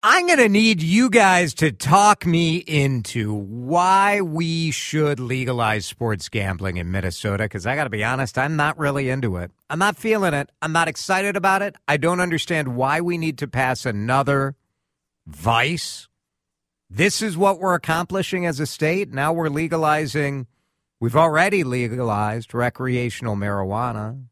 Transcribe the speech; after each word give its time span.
I'm 0.00 0.28
going 0.28 0.38
to 0.38 0.48
need 0.48 0.80
you 0.80 1.10
guys 1.10 1.54
to 1.54 1.72
talk 1.72 2.24
me 2.24 2.58
into 2.58 3.34
why 3.34 4.20
we 4.20 4.70
should 4.70 5.18
legalize 5.18 5.86
sports 5.86 6.28
gambling 6.28 6.76
in 6.76 6.92
Minnesota 6.92 7.42
because 7.42 7.66
I 7.66 7.74
got 7.74 7.84
to 7.84 7.90
be 7.90 8.04
honest, 8.04 8.38
I'm 8.38 8.54
not 8.54 8.78
really 8.78 9.10
into 9.10 9.38
it. 9.38 9.50
I'm 9.68 9.80
not 9.80 9.96
feeling 9.96 10.34
it. 10.34 10.50
I'm 10.62 10.70
not 10.70 10.86
excited 10.86 11.34
about 11.36 11.62
it. 11.62 11.74
I 11.88 11.96
don't 11.96 12.20
understand 12.20 12.76
why 12.76 13.00
we 13.00 13.18
need 13.18 13.38
to 13.38 13.48
pass 13.48 13.84
another 13.84 14.54
vice. 15.26 16.06
This 16.88 17.20
is 17.20 17.36
what 17.36 17.58
we're 17.58 17.74
accomplishing 17.74 18.46
as 18.46 18.60
a 18.60 18.66
state. 18.66 19.12
Now 19.12 19.32
we're 19.32 19.48
legalizing, 19.48 20.46
we've 21.00 21.16
already 21.16 21.64
legalized 21.64 22.54
recreational 22.54 23.34
marijuana. 23.34 24.26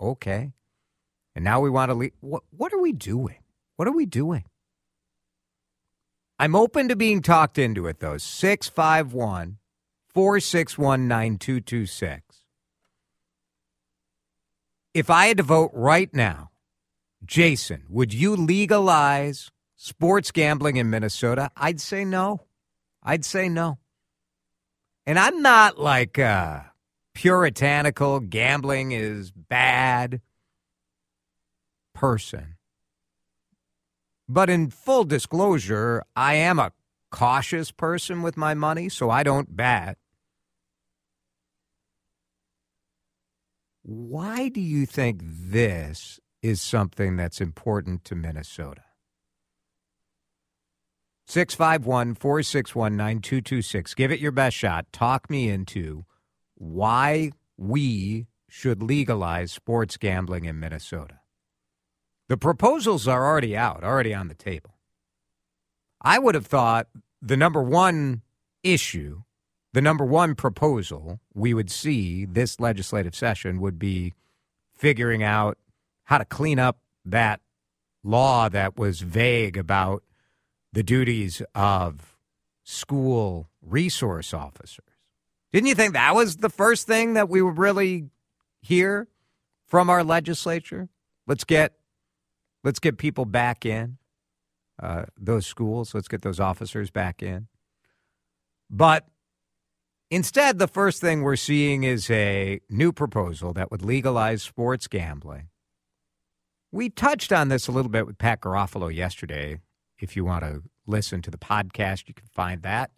Okay. 0.00 0.52
And 1.34 1.44
now 1.44 1.60
we 1.60 1.68
want 1.68 1.90
to, 1.90 1.94
le- 1.96 2.10
what, 2.20 2.44
what 2.50 2.72
are 2.72 2.80
we 2.80 2.92
doing? 2.92 3.38
What 3.74 3.88
are 3.88 3.92
we 3.92 4.06
doing? 4.06 4.44
I'm 6.40 6.56
open 6.56 6.88
to 6.88 6.96
being 6.96 7.20
talked 7.20 7.58
into 7.58 7.86
it, 7.86 8.00
though. 8.00 8.16
651 8.16 9.58
461 10.08 11.06
9226. 11.06 12.22
If 14.94 15.10
I 15.10 15.26
had 15.26 15.36
to 15.36 15.42
vote 15.42 15.70
right 15.74 16.08
now, 16.14 16.50
Jason, 17.22 17.84
would 17.90 18.14
you 18.14 18.34
legalize 18.34 19.50
sports 19.76 20.30
gambling 20.30 20.78
in 20.78 20.88
Minnesota? 20.88 21.50
I'd 21.58 21.78
say 21.78 22.06
no. 22.06 22.40
I'd 23.02 23.26
say 23.26 23.50
no. 23.50 23.76
And 25.06 25.18
I'm 25.18 25.42
not 25.42 25.78
like 25.78 26.18
uh, 26.18 26.60
puritanical, 27.12 28.18
gambling 28.18 28.92
is 28.92 29.30
bad 29.30 30.22
person. 31.92 32.56
But 34.32 34.48
in 34.48 34.70
full 34.70 35.02
disclosure, 35.02 36.04
I 36.14 36.34
am 36.34 36.60
a 36.60 36.70
cautious 37.10 37.72
person 37.72 38.22
with 38.22 38.36
my 38.36 38.54
money, 38.54 38.88
so 38.88 39.10
I 39.10 39.24
don't 39.24 39.56
bet. 39.56 39.98
Why 43.82 44.48
do 44.48 44.60
you 44.60 44.86
think 44.86 45.20
this 45.24 46.20
is 46.42 46.62
something 46.62 47.16
that's 47.16 47.40
important 47.40 48.04
to 48.04 48.14
Minnesota? 48.14 48.84
651 51.26 52.14
461 52.14 52.96
9226. 52.96 53.94
Give 53.94 54.12
it 54.12 54.20
your 54.20 54.30
best 54.30 54.56
shot. 54.56 54.86
Talk 54.92 55.28
me 55.28 55.48
into 55.48 56.04
why 56.54 57.32
we 57.56 58.28
should 58.48 58.80
legalize 58.80 59.50
sports 59.50 59.96
gambling 59.96 60.44
in 60.44 60.60
Minnesota. 60.60 61.19
The 62.30 62.36
proposals 62.36 63.08
are 63.08 63.26
already 63.26 63.56
out, 63.56 63.82
already 63.82 64.14
on 64.14 64.28
the 64.28 64.36
table. 64.36 64.76
I 66.00 66.20
would 66.20 66.36
have 66.36 66.46
thought 66.46 66.86
the 67.20 67.36
number 67.36 67.60
one 67.60 68.22
issue, 68.62 69.22
the 69.72 69.82
number 69.82 70.04
one 70.04 70.36
proposal 70.36 71.18
we 71.34 71.54
would 71.54 71.72
see 71.72 72.24
this 72.24 72.60
legislative 72.60 73.16
session 73.16 73.60
would 73.60 73.80
be 73.80 74.14
figuring 74.72 75.24
out 75.24 75.58
how 76.04 76.18
to 76.18 76.24
clean 76.24 76.60
up 76.60 76.78
that 77.04 77.40
law 78.04 78.48
that 78.48 78.78
was 78.78 79.00
vague 79.00 79.56
about 79.56 80.04
the 80.72 80.84
duties 80.84 81.42
of 81.52 82.16
school 82.62 83.48
resource 83.60 84.32
officers. 84.32 84.84
Didn't 85.52 85.66
you 85.66 85.74
think 85.74 85.94
that 85.94 86.14
was 86.14 86.36
the 86.36 86.48
first 86.48 86.86
thing 86.86 87.14
that 87.14 87.28
we 87.28 87.42
would 87.42 87.58
really 87.58 88.08
hear 88.62 89.08
from 89.66 89.90
our 89.90 90.04
legislature? 90.04 90.88
Let's 91.26 91.42
get 91.42 91.74
Let's 92.62 92.78
get 92.78 92.98
people 92.98 93.24
back 93.24 93.64
in 93.64 93.98
uh, 94.82 95.04
those 95.18 95.46
schools. 95.46 95.94
Let's 95.94 96.08
get 96.08 96.22
those 96.22 96.40
officers 96.40 96.90
back 96.90 97.22
in. 97.22 97.48
But 98.68 99.06
instead, 100.10 100.58
the 100.58 100.68
first 100.68 101.00
thing 101.00 101.22
we're 101.22 101.36
seeing 101.36 101.84
is 101.84 102.10
a 102.10 102.60
new 102.68 102.92
proposal 102.92 103.52
that 103.54 103.70
would 103.70 103.82
legalize 103.82 104.42
sports 104.42 104.86
gambling. 104.86 105.48
We 106.72 106.88
touched 106.88 107.32
on 107.32 107.48
this 107.48 107.66
a 107.66 107.72
little 107.72 107.90
bit 107.90 108.06
with 108.06 108.18
Pat 108.18 108.40
Garofalo 108.40 108.94
yesterday. 108.94 109.60
If 109.98 110.16
you 110.16 110.24
want 110.24 110.44
to 110.44 110.62
listen 110.86 111.20
to 111.22 111.30
the 111.30 111.38
podcast, 111.38 112.08
you 112.08 112.14
can 112.14 112.28
find 112.32 112.62
that 112.62 112.90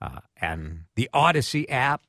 uh, 0.00 0.20
and 0.40 0.84
the 0.94 1.08
Audacy 1.14 1.66
app. 1.68 2.02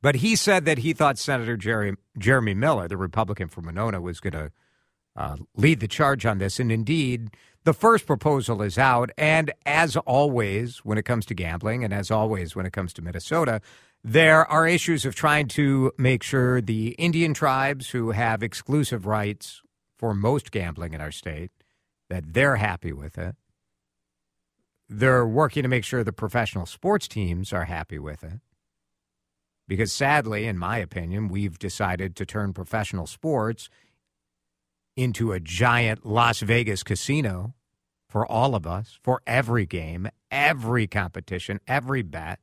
But 0.00 0.16
he 0.16 0.34
said 0.34 0.64
that 0.64 0.78
he 0.78 0.92
thought 0.92 1.16
Senator 1.18 1.56
Jerry, 1.56 1.94
Jeremy 2.18 2.54
Miller, 2.54 2.88
the 2.88 2.96
Republican 2.96 3.48
from 3.48 3.66
Winona, 3.66 4.00
was 4.00 4.18
going 4.18 4.32
to 4.32 4.50
uh, 5.16 5.36
lead 5.56 5.80
the 5.80 5.88
charge 5.88 6.24
on 6.26 6.38
this. 6.38 6.58
And 6.58 6.72
indeed, 6.72 7.30
the 7.64 7.74
first 7.74 8.06
proposal 8.06 8.62
is 8.62 8.78
out. 8.78 9.10
And 9.16 9.52
as 9.66 9.96
always, 9.96 10.78
when 10.78 10.98
it 10.98 11.04
comes 11.04 11.26
to 11.26 11.34
gambling, 11.34 11.84
and 11.84 11.92
as 11.92 12.10
always, 12.10 12.56
when 12.56 12.66
it 12.66 12.72
comes 12.72 12.92
to 12.94 13.02
Minnesota, 13.02 13.60
there 14.02 14.44
are 14.46 14.66
issues 14.66 15.04
of 15.04 15.14
trying 15.14 15.48
to 15.48 15.92
make 15.96 16.22
sure 16.22 16.60
the 16.60 16.88
Indian 16.92 17.34
tribes 17.34 17.90
who 17.90 18.10
have 18.10 18.42
exclusive 18.42 19.06
rights 19.06 19.62
for 19.96 20.12
most 20.14 20.50
gambling 20.50 20.92
in 20.92 21.00
our 21.00 21.12
state 21.12 21.52
that 22.10 22.34
they're 22.34 22.56
happy 22.56 22.92
with 22.92 23.16
it. 23.16 23.36
They're 24.88 25.26
working 25.26 25.62
to 25.62 25.68
make 25.68 25.84
sure 25.84 26.02
the 26.02 26.12
professional 26.12 26.66
sports 26.66 27.06
teams 27.06 27.52
are 27.52 27.64
happy 27.64 27.98
with 27.98 28.24
it. 28.24 28.40
Because 29.68 29.92
sadly, 29.92 30.46
in 30.46 30.58
my 30.58 30.78
opinion, 30.78 31.28
we've 31.28 31.58
decided 31.58 32.16
to 32.16 32.26
turn 32.26 32.52
professional 32.52 33.06
sports 33.06 33.70
into 34.96 35.32
a 35.32 35.40
giant 35.40 36.04
Las 36.04 36.40
Vegas 36.40 36.82
casino 36.82 37.54
for 38.08 38.30
all 38.30 38.54
of 38.54 38.66
us, 38.66 38.98
for 39.02 39.22
every 39.26 39.64
game, 39.64 40.08
every 40.30 40.86
competition, 40.86 41.60
every 41.66 42.02
bet. 42.02 42.40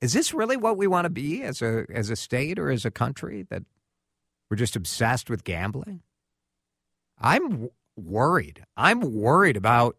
Is 0.00 0.12
this 0.12 0.34
really 0.34 0.56
what 0.56 0.76
we 0.76 0.86
want 0.86 1.04
to 1.04 1.10
be 1.10 1.42
as 1.42 1.62
a 1.62 1.84
as 1.92 2.10
a 2.10 2.16
state 2.16 2.58
or 2.58 2.70
as 2.70 2.84
a 2.84 2.90
country 2.90 3.46
that 3.50 3.62
we're 4.50 4.56
just 4.56 4.76
obsessed 4.76 5.30
with 5.30 5.44
gambling? 5.44 6.02
I'm 7.20 7.68
worried. 7.96 8.64
I'm 8.76 9.00
worried 9.00 9.56
about 9.56 9.96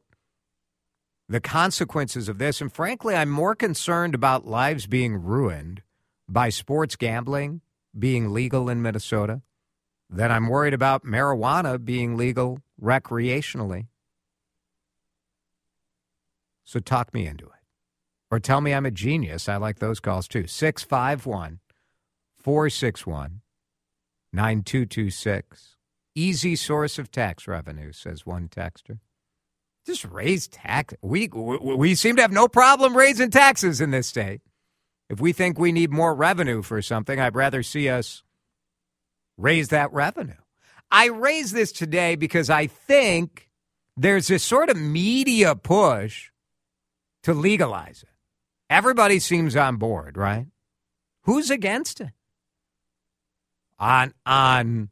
the 1.30 1.40
consequences 1.40 2.28
of 2.28 2.40
this 2.40 2.59
and 2.59 2.74
frankly, 2.74 3.16
I'm 3.16 3.30
more 3.30 3.56
concerned 3.56 4.16
about 4.16 4.46
lives 4.46 4.86
being 4.88 5.16
ruined 5.16 5.84
by 6.28 6.50
sports 6.50 6.96
gambling 6.96 7.62
being 7.98 8.34
legal 8.34 8.69
in 8.69 8.81
Minnesota 8.81 9.42
then 10.12 10.32
I'm 10.32 10.50
worried 10.50 10.74
about 10.74 11.06
marijuana 11.06 11.84
being 11.84 12.18
legal 12.18 12.60
recreationally. 12.82 13.88
So 16.64 16.80
talk 16.80 17.14
me 17.14 17.26
into 17.26 17.46
it. 17.46 17.52
Or 18.30 18.40
tell 18.40 18.62
me 18.62 18.74
I'm 18.74 18.86
a 18.86 18.92
genius. 18.92 19.50
I 19.50 19.58
like 19.58 19.80
those 19.80 20.00
calls 20.00 20.28
too. 20.28 20.48
651 20.48 21.60
461 22.40 23.42
9226. 24.34 25.78
Easy 26.14 26.56
source 26.56 27.00
of 27.00 27.12
tax 27.12 27.48
revenue, 27.48 27.92
says 27.92 28.26
one 28.26 28.50
texter. 28.50 29.00
Just 29.86 30.06
raise 30.06 30.48
tax. 30.48 30.94
We, 31.02 31.28
we 31.28 31.96
seem 31.96 32.18
to 32.18 32.22
have 32.22 32.31
no 32.31 32.48
problem 32.48 32.96
raising 32.96 33.31
taxes 33.31 33.81
in 33.81 33.92
this 33.92 34.07
state. 34.07 34.42
If 35.10 35.19
we 35.19 35.34
think 35.34 35.57
we 35.57 35.72
need 35.72 35.92
more 35.92 36.14
revenue 36.14 36.62
for 36.62 36.81
something, 36.81 37.19
I'd 37.19 37.36
rather 37.36 37.64
see 37.64 37.90
us 37.90 38.24
raise 39.42 39.70
that 39.70 39.92
revenue. 39.94 40.34
I 40.90 41.08
raise 41.08 41.52
this 41.52 41.72
today 41.72 42.16
because 42.16 42.50
I 42.50 42.68
think 42.68 43.50
there's 43.96 44.28
this 44.28 44.44
sort 44.44 44.70
of 44.70 44.78
media 44.78 45.56
push 45.56 46.32
to 47.24 47.34
legalize 47.34 48.04
it. 48.04 48.10
Everybody 48.70 49.20
seems 49.20 49.56
on 49.56 49.78
board, 49.78 50.18
right? 50.18 50.48
Who's 51.24 51.50
against 51.50 52.02
it? 52.02 52.12
On 53.80 54.14
on 54.26 54.90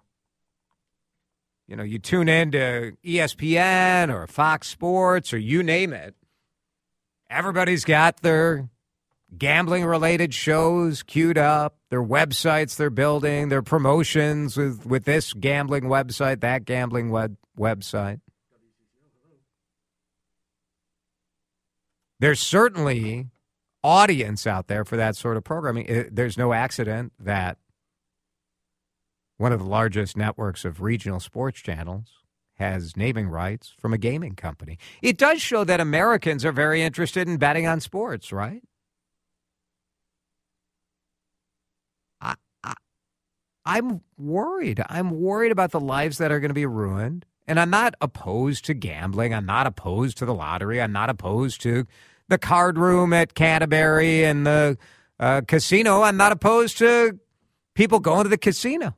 you 1.68 1.76
know, 1.76 1.84
you 1.84 2.00
tune 2.00 2.28
in 2.28 2.52
to 2.52 2.94
ESPN 3.06 4.12
or 4.12 4.26
Fox 4.26 4.68
Sports 4.68 5.34
or 5.34 5.38
you 5.38 5.62
name 5.62 5.94
it. 5.94 6.16
Everybody's 7.30 7.86
got 7.86 8.22
their 8.22 8.70
gambling 9.38 9.86
related 9.86 10.34
shows 10.34 11.04
queued 11.04 11.38
up, 11.38 11.78
their 11.90 12.04
websites 12.04 12.76
they're 12.76 12.90
building, 12.90 13.50
their 13.50 13.62
promotions 13.62 14.58
with, 14.58 14.86
with 14.86 15.06
this 15.06 15.34
gambling 15.34 15.84
website, 15.84 16.42
that 16.42 16.66
gambling 16.66 17.10
web, 17.10 17.38
website. 17.58 18.20
there's 22.20 22.40
certainly 22.40 23.28
audience 23.84 24.46
out 24.46 24.68
there 24.68 24.84
for 24.84 24.98
that 24.98 25.16
sort 25.16 25.38
of 25.38 25.44
programming. 25.44 25.86
It, 25.86 26.16
there's 26.16 26.38
no 26.38 26.54
accident 26.54 27.14
that 27.20 27.58
one 29.38 29.54
of 29.54 29.60
the 29.60 29.66
largest 29.66 30.18
networks 30.18 30.66
of 30.66 30.82
regional 30.82 31.22
sports 31.22 31.62
channels 31.62 32.08
has 32.56 32.98
naming 32.98 33.30
rights 33.30 33.74
from 33.80 33.94
a 33.94 33.98
gaming 33.98 34.36
company. 34.36 34.78
It 35.02 35.18
does 35.18 35.42
show 35.42 35.64
that 35.64 35.80
Americans 35.80 36.44
are 36.44 36.52
very 36.52 36.82
interested 36.82 37.26
in 37.30 37.38
betting 37.38 37.66
on 37.66 37.80
sports, 37.80 38.34
right? 38.34 38.62
I, 42.20 42.36
I, 42.62 42.74
I'm 43.70 44.02
worried. 44.18 44.82
I'm 44.90 45.22
worried 45.22 45.52
about 45.52 45.70
the 45.70 45.80
lives 45.80 46.18
that 46.18 46.32
are 46.32 46.40
going 46.40 46.50
to 46.50 46.56
be 46.56 46.66
ruined. 46.66 47.26
And 47.48 47.60
I'm 47.60 47.70
not 47.70 47.94
opposed 48.02 48.66
to 48.66 48.74
gambling. 48.74 49.32
I'm 49.32 49.46
not 49.46 49.68
opposed 49.68 50.18
to 50.18 50.26
the 50.26 50.34
lottery. 50.34 50.82
I'm 50.82 50.92
not 50.92 51.12
opposed 51.12 51.62
to 51.62 51.86
the 52.30 52.40
card 52.40 52.80
room 52.80 53.14
at 53.14 53.36
Canterbury 53.36 54.24
and 54.24 54.46
the 54.46 54.78
uh, 55.20 55.42
casino. 55.48 56.02
I'm 56.02 56.18
not 56.18 56.32
opposed 56.32 56.80
to 56.80 57.20
people 57.76 58.00
going 58.00 58.24
to 58.24 58.30
the 58.30 58.40
casino. 58.40 58.96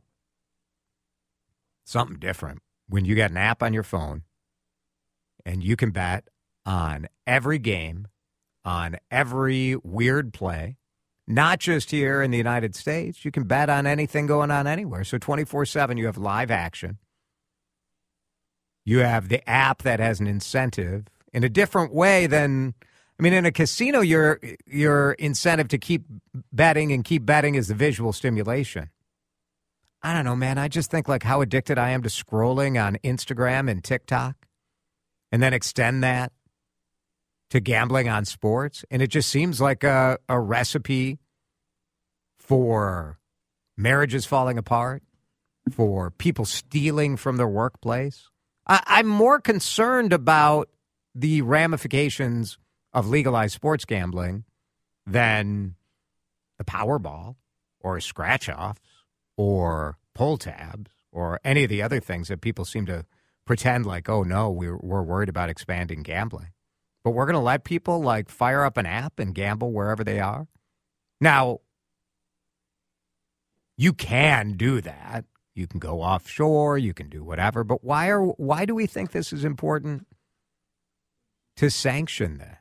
Something 1.83 2.17
different 2.17 2.59
when 2.87 3.03
you 3.03 3.13
got 3.13 3.31
an 3.31 3.37
app 3.37 3.61
on 3.61 3.73
your 3.73 3.83
phone 3.83 4.23
and 5.45 5.61
you 5.61 5.75
can 5.75 5.91
bet 5.91 6.29
on 6.65 7.07
every 7.27 7.59
game, 7.59 8.07
on 8.63 8.97
every 9.09 9.75
weird 9.83 10.31
play, 10.31 10.77
not 11.31 11.59
just 11.59 11.91
here 11.91 12.21
in 12.21 12.31
the 12.31 12.37
United 12.37 12.75
States. 12.75 13.23
You 13.23 13.31
can 13.31 13.43
bet 13.43 13.69
on 13.69 13.87
anything 13.87 14.27
going 14.27 14.51
on 14.51 14.67
anywhere. 14.67 15.03
So 15.03 15.17
24 15.17 15.65
7, 15.65 15.97
you 15.97 16.05
have 16.05 16.17
live 16.17 16.51
action. 16.51 16.97
You 18.83 18.99
have 18.99 19.29
the 19.29 19.47
app 19.49 19.83
that 19.83 19.99
has 19.99 20.19
an 20.19 20.27
incentive 20.27 21.07
in 21.33 21.43
a 21.43 21.49
different 21.49 21.93
way 21.93 22.27
than. 22.27 22.73
I 23.19 23.23
mean, 23.23 23.33
in 23.33 23.45
a 23.45 23.51
casino, 23.51 24.01
your 24.01 24.39
your 24.65 25.11
incentive 25.13 25.67
to 25.69 25.77
keep 25.77 26.05
betting 26.51 26.91
and 26.91 27.03
keep 27.03 27.23
betting 27.23 27.53
is 27.53 27.67
the 27.67 27.75
visual 27.75 28.13
stimulation. 28.13 28.89
I 30.01 30.13
don't 30.13 30.25
know, 30.25 30.35
man. 30.35 30.57
I 30.57 30.67
just 30.67 30.89
think 30.89 31.07
like 31.07 31.21
how 31.21 31.41
addicted 31.41 31.77
I 31.77 31.91
am 31.91 32.01
to 32.01 32.09
scrolling 32.09 32.83
on 32.83 32.97
Instagram 33.03 33.69
and 33.69 33.83
TikTok 33.83 34.47
and 35.31 35.43
then 35.43 35.53
extend 35.53 36.03
that 36.03 36.31
to 37.51 37.59
gambling 37.59 38.09
on 38.09 38.25
sports. 38.25 38.83
And 38.89 39.01
it 39.01 39.07
just 39.07 39.29
seems 39.29 39.61
like 39.61 39.83
a, 39.83 40.17
a 40.27 40.39
recipe 40.39 41.19
for 42.39 43.19
marriages 43.77 44.25
falling 44.25 44.57
apart, 44.57 45.03
for 45.69 46.11
people 46.11 46.45
stealing 46.45 47.17
from 47.17 47.37
their 47.37 47.47
workplace. 47.47 48.29
I, 48.67 48.81
I'm 48.87 49.07
more 49.07 49.39
concerned 49.39 50.13
about 50.13 50.69
the 51.13 51.41
ramifications 51.41 52.57
of 52.93 53.07
legalized 53.07 53.53
sports 53.53 53.85
gambling 53.85 54.45
than 55.05 55.75
the 56.57 56.63
Powerball 56.63 57.35
or 57.81 57.99
scratch 57.99 58.47
offs 58.47 58.79
or 59.35 59.97
pull 60.15 60.37
tabs 60.37 60.91
or 61.11 61.39
any 61.43 61.63
of 61.63 61.69
the 61.69 61.81
other 61.81 61.99
things 61.99 62.29
that 62.29 62.39
people 62.39 62.63
seem 62.63 62.85
to 62.85 63.05
pretend 63.45 63.85
like, 63.85 64.07
oh 64.07 64.23
no, 64.23 64.49
we're, 64.49 64.77
we're 64.77 65.01
worried 65.01 65.29
about 65.29 65.49
expanding 65.49 66.01
gambling. 66.01 66.49
But 67.03 67.11
we're 67.11 67.25
going 67.25 67.33
to 67.33 67.39
let 67.39 67.63
people 67.63 68.01
like 68.01 68.29
fire 68.29 68.63
up 68.63 68.77
an 68.77 68.85
app 68.85 69.19
and 69.19 69.33
gamble 69.33 69.71
wherever 69.71 70.03
they 70.03 70.19
are. 70.19 70.47
Now, 71.19 71.59
you 73.77 73.93
can 73.93 74.53
do 74.53 74.81
that. 74.81 75.25
You 75.53 75.67
can 75.67 75.79
go 75.79 76.01
offshore, 76.01 76.77
you 76.77 76.93
can 76.93 77.09
do 77.09 77.23
whatever, 77.23 77.63
but 77.63 77.83
why 77.83 78.07
are 78.09 78.21
why 78.21 78.65
do 78.65 78.73
we 78.73 78.85
think 78.85 79.11
this 79.11 79.33
is 79.33 79.43
important 79.43 80.07
to 81.57 81.69
sanction 81.69 82.37
this? 82.37 82.57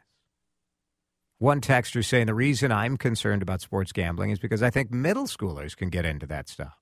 One 1.39 1.61
texter 1.61 2.05
saying 2.05 2.27
the 2.27 2.35
reason 2.35 2.71
I'm 2.73 2.99
concerned 2.99 3.43
about 3.43 3.63
sports 3.63 3.93
gambling 3.93 4.31
is 4.31 4.39
because 4.39 4.63
I 4.63 4.71
think 4.71 4.91
middle 4.91 5.27
schoolers 5.27 5.77
can 5.77 5.89
get 5.89 6.05
into 6.05 6.27
that 6.27 6.49
stuff. 6.49 6.75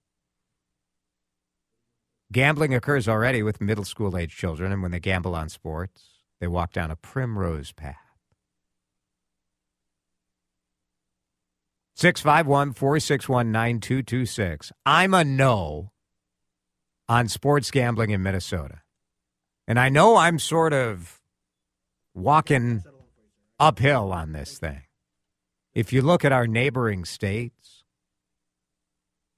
Gambling 2.32 2.74
occurs 2.74 3.06
already 3.06 3.42
with 3.42 3.60
middle 3.60 3.84
school 3.84 4.16
age 4.16 4.36
children, 4.36 4.72
and 4.72 4.82
when 4.82 4.90
they 4.90 5.00
gamble 5.00 5.34
on 5.34 5.48
sports, 5.48 6.17
they 6.40 6.46
walk 6.46 6.72
down 6.72 6.90
a 6.90 6.96
primrose 6.96 7.72
path. 7.72 7.96
651 11.94 12.74
461 12.74 13.50
9226. 13.50 14.72
I'm 14.86 15.14
a 15.14 15.24
no 15.24 15.90
on 17.08 17.26
sports 17.26 17.70
gambling 17.72 18.10
in 18.10 18.22
Minnesota. 18.22 18.82
And 19.66 19.80
I 19.80 19.88
know 19.88 20.16
I'm 20.16 20.38
sort 20.38 20.72
of 20.72 21.20
walking 22.14 22.84
uphill 23.58 24.12
on 24.12 24.32
this 24.32 24.58
thing. 24.58 24.82
If 25.74 25.92
you 25.92 26.02
look 26.02 26.24
at 26.24 26.32
our 26.32 26.46
neighboring 26.46 27.04
states, 27.04 27.84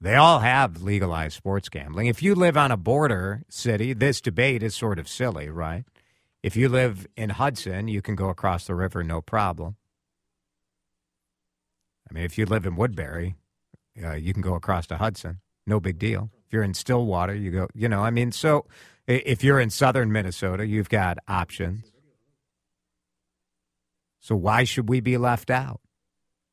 they 0.01 0.15
all 0.15 0.41
have 0.41 0.83
legalized 0.83 1.37
sports 1.37 1.69
gambling. 1.69 2.09
If 2.09 2.23
you 2.23 2.35
live 2.35 2.57
on 2.57 2.71
a 2.71 2.77
border 2.77 3.43
city, 3.49 3.93
this 3.93 4.21
debate 4.21 4.63
is 4.63 4.75
sort 4.75 4.99
of 4.99 5.09
silly, 5.09 5.49
right? 5.49 5.85
If 6.43 6.57
you 6.57 6.69
live 6.69 7.07
in 7.17 7.31
Hudson, 7.31 7.89
you 7.89 8.01
can 8.01 8.15
go 8.15 8.29
across 8.31 8.67
the 8.67 8.75
river 8.75 9.05
no 9.05 9.21
problem. 9.21 9.77
I 12.11 12.15
mean, 12.15 12.25
if 12.25 12.39
you 12.39 12.47
live 12.47 12.67
in 12.67 12.77
Woodbury, 12.77 13.37
uh, 14.03 14.15
you 14.15 14.33
can 14.33 14.43
go 14.43 14.55
across 14.55 14.87
to 14.89 14.97
Hudson, 14.97 15.41
no 15.67 15.81
big 15.81 15.99
deal. 15.99 16.31
If 16.47 16.53
you're 16.53 16.63
in 16.63 16.75
Stillwater, 16.75 17.35
you 17.35 17.51
go, 17.51 17.69
you 17.75 17.89
know, 17.89 18.03
I 18.03 18.11
mean, 18.11 18.33
so 18.33 18.67
if 19.07 19.45
you're 19.45 19.61
in 19.61 19.71
southern 19.71 20.11
Minnesota, 20.11 20.67
you've 20.67 20.89
got 20.89 21.19
options. 21.29 21.93
So 24.19 24.35
why 24.35 24.65
should 24.65 24.89
we 24.89 25.01
be 25.01 25.17
left 25.17 25.51
out? 25.51 25.81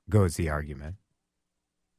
Goes 0.09 0.35
the 0.35 0.49
argument. 0.49 0.95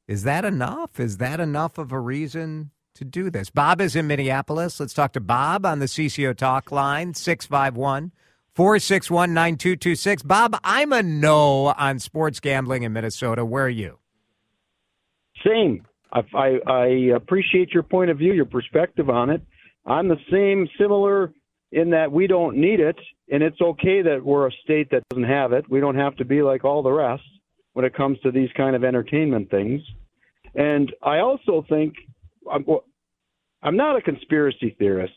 Is 0.07 0.23
that 0.23 0.45
enough? 0.45 0.99
Is 1.01 1.19
that 1.19 1.41
enough 1.41 1.77
of 1.79 1.93
a 1.93 2.01
reason 2.01 2.71
to 2.99 3.05
do 3.05 3.31
this? 3.31 3.49
Bob 3.51 3.81
is 3.81 3.97
in 3.97 4.07
Minneapolis. 4.07 4.79
Let's 4.79 4.93
talk 4.93 5.13
to 5.13 5.21
Bob 5.21 5.65
on 5.65 5.79
the 5.79 5.87
CCO 5.87 6.37
Talk 6.37 6.71
line, 6.71 7.15
651 7.15 8.13
461 8.55 9.33
9226. 9.33 10.23
Bob, 10.25 10.59
I'm 10.65 10.93
a 10.93 11.03
no 11.03 11.69
on 11.79 12.01
sports 12.01 12.41
gambling 12.41 12.83
in 12.83 12.93
Minnesota. 12.93 13.45
Where 13.45 13.65
are 13.65 13.69
you? 13.69 13.99
Same. 15.47 15.87
I, 16.13 16.23
I, 16.35 16.59
I 16.67 16.87
appreciate 17.15 17.71
your 17.71 17.85
point 17.85 18.11
of 18.11 18.19
view, 18.19 18.33
your 18.33 18.47
perspective 18.47 19.09
on 19.09 19.31
it. 19.31 19.43
I'm 19.87 20.09
the 20.09 20.17
same, 20.31 20.69
similar 20.79 21.33
in 21.71 21.91
that 21.91 22.11
we 22.11 22.27
don't 22.27 22.57
need 22.57 22.81
it, 22.81 22.97
and 23.31 23.43
it's 23.43 23.61
okay 23.61 24.03
that 24.03 24.25
we're 24.25 24.49
a 24.49 24.53
state 24.65 24.91
that 24.91 25.03
doesn't 25.11 25.29
have 25.29 25.53
it. 25.53 25.71
We 25.71 25.81
don't 25.81 25.97
have 25.97 26.17
to 26.17 26.25
be 26.25 26.43
like 26.43 26.65
all 26.65 26.83
the 26.83 26.91
rest 26.91 27.23
when 27.75 27.85
it 27.85 27.95
comes 27.95 28.19
to 28.21 28.33
these 28.33 28.49
kind 28.57 28.75
of 28.75 28.83
entertainment 28.83 29.51
things. 29.51 29.83
And 30.55 30.93
I 31.03 31.19
also 31.19 31.65
think 31.69 31.95
um, 32.53 32.65
I'm, 33.63 33.77
not 33.77 33.97
a 33.97 34.03
conspiracy 34.03 34.77
theorist. 34.79 35.15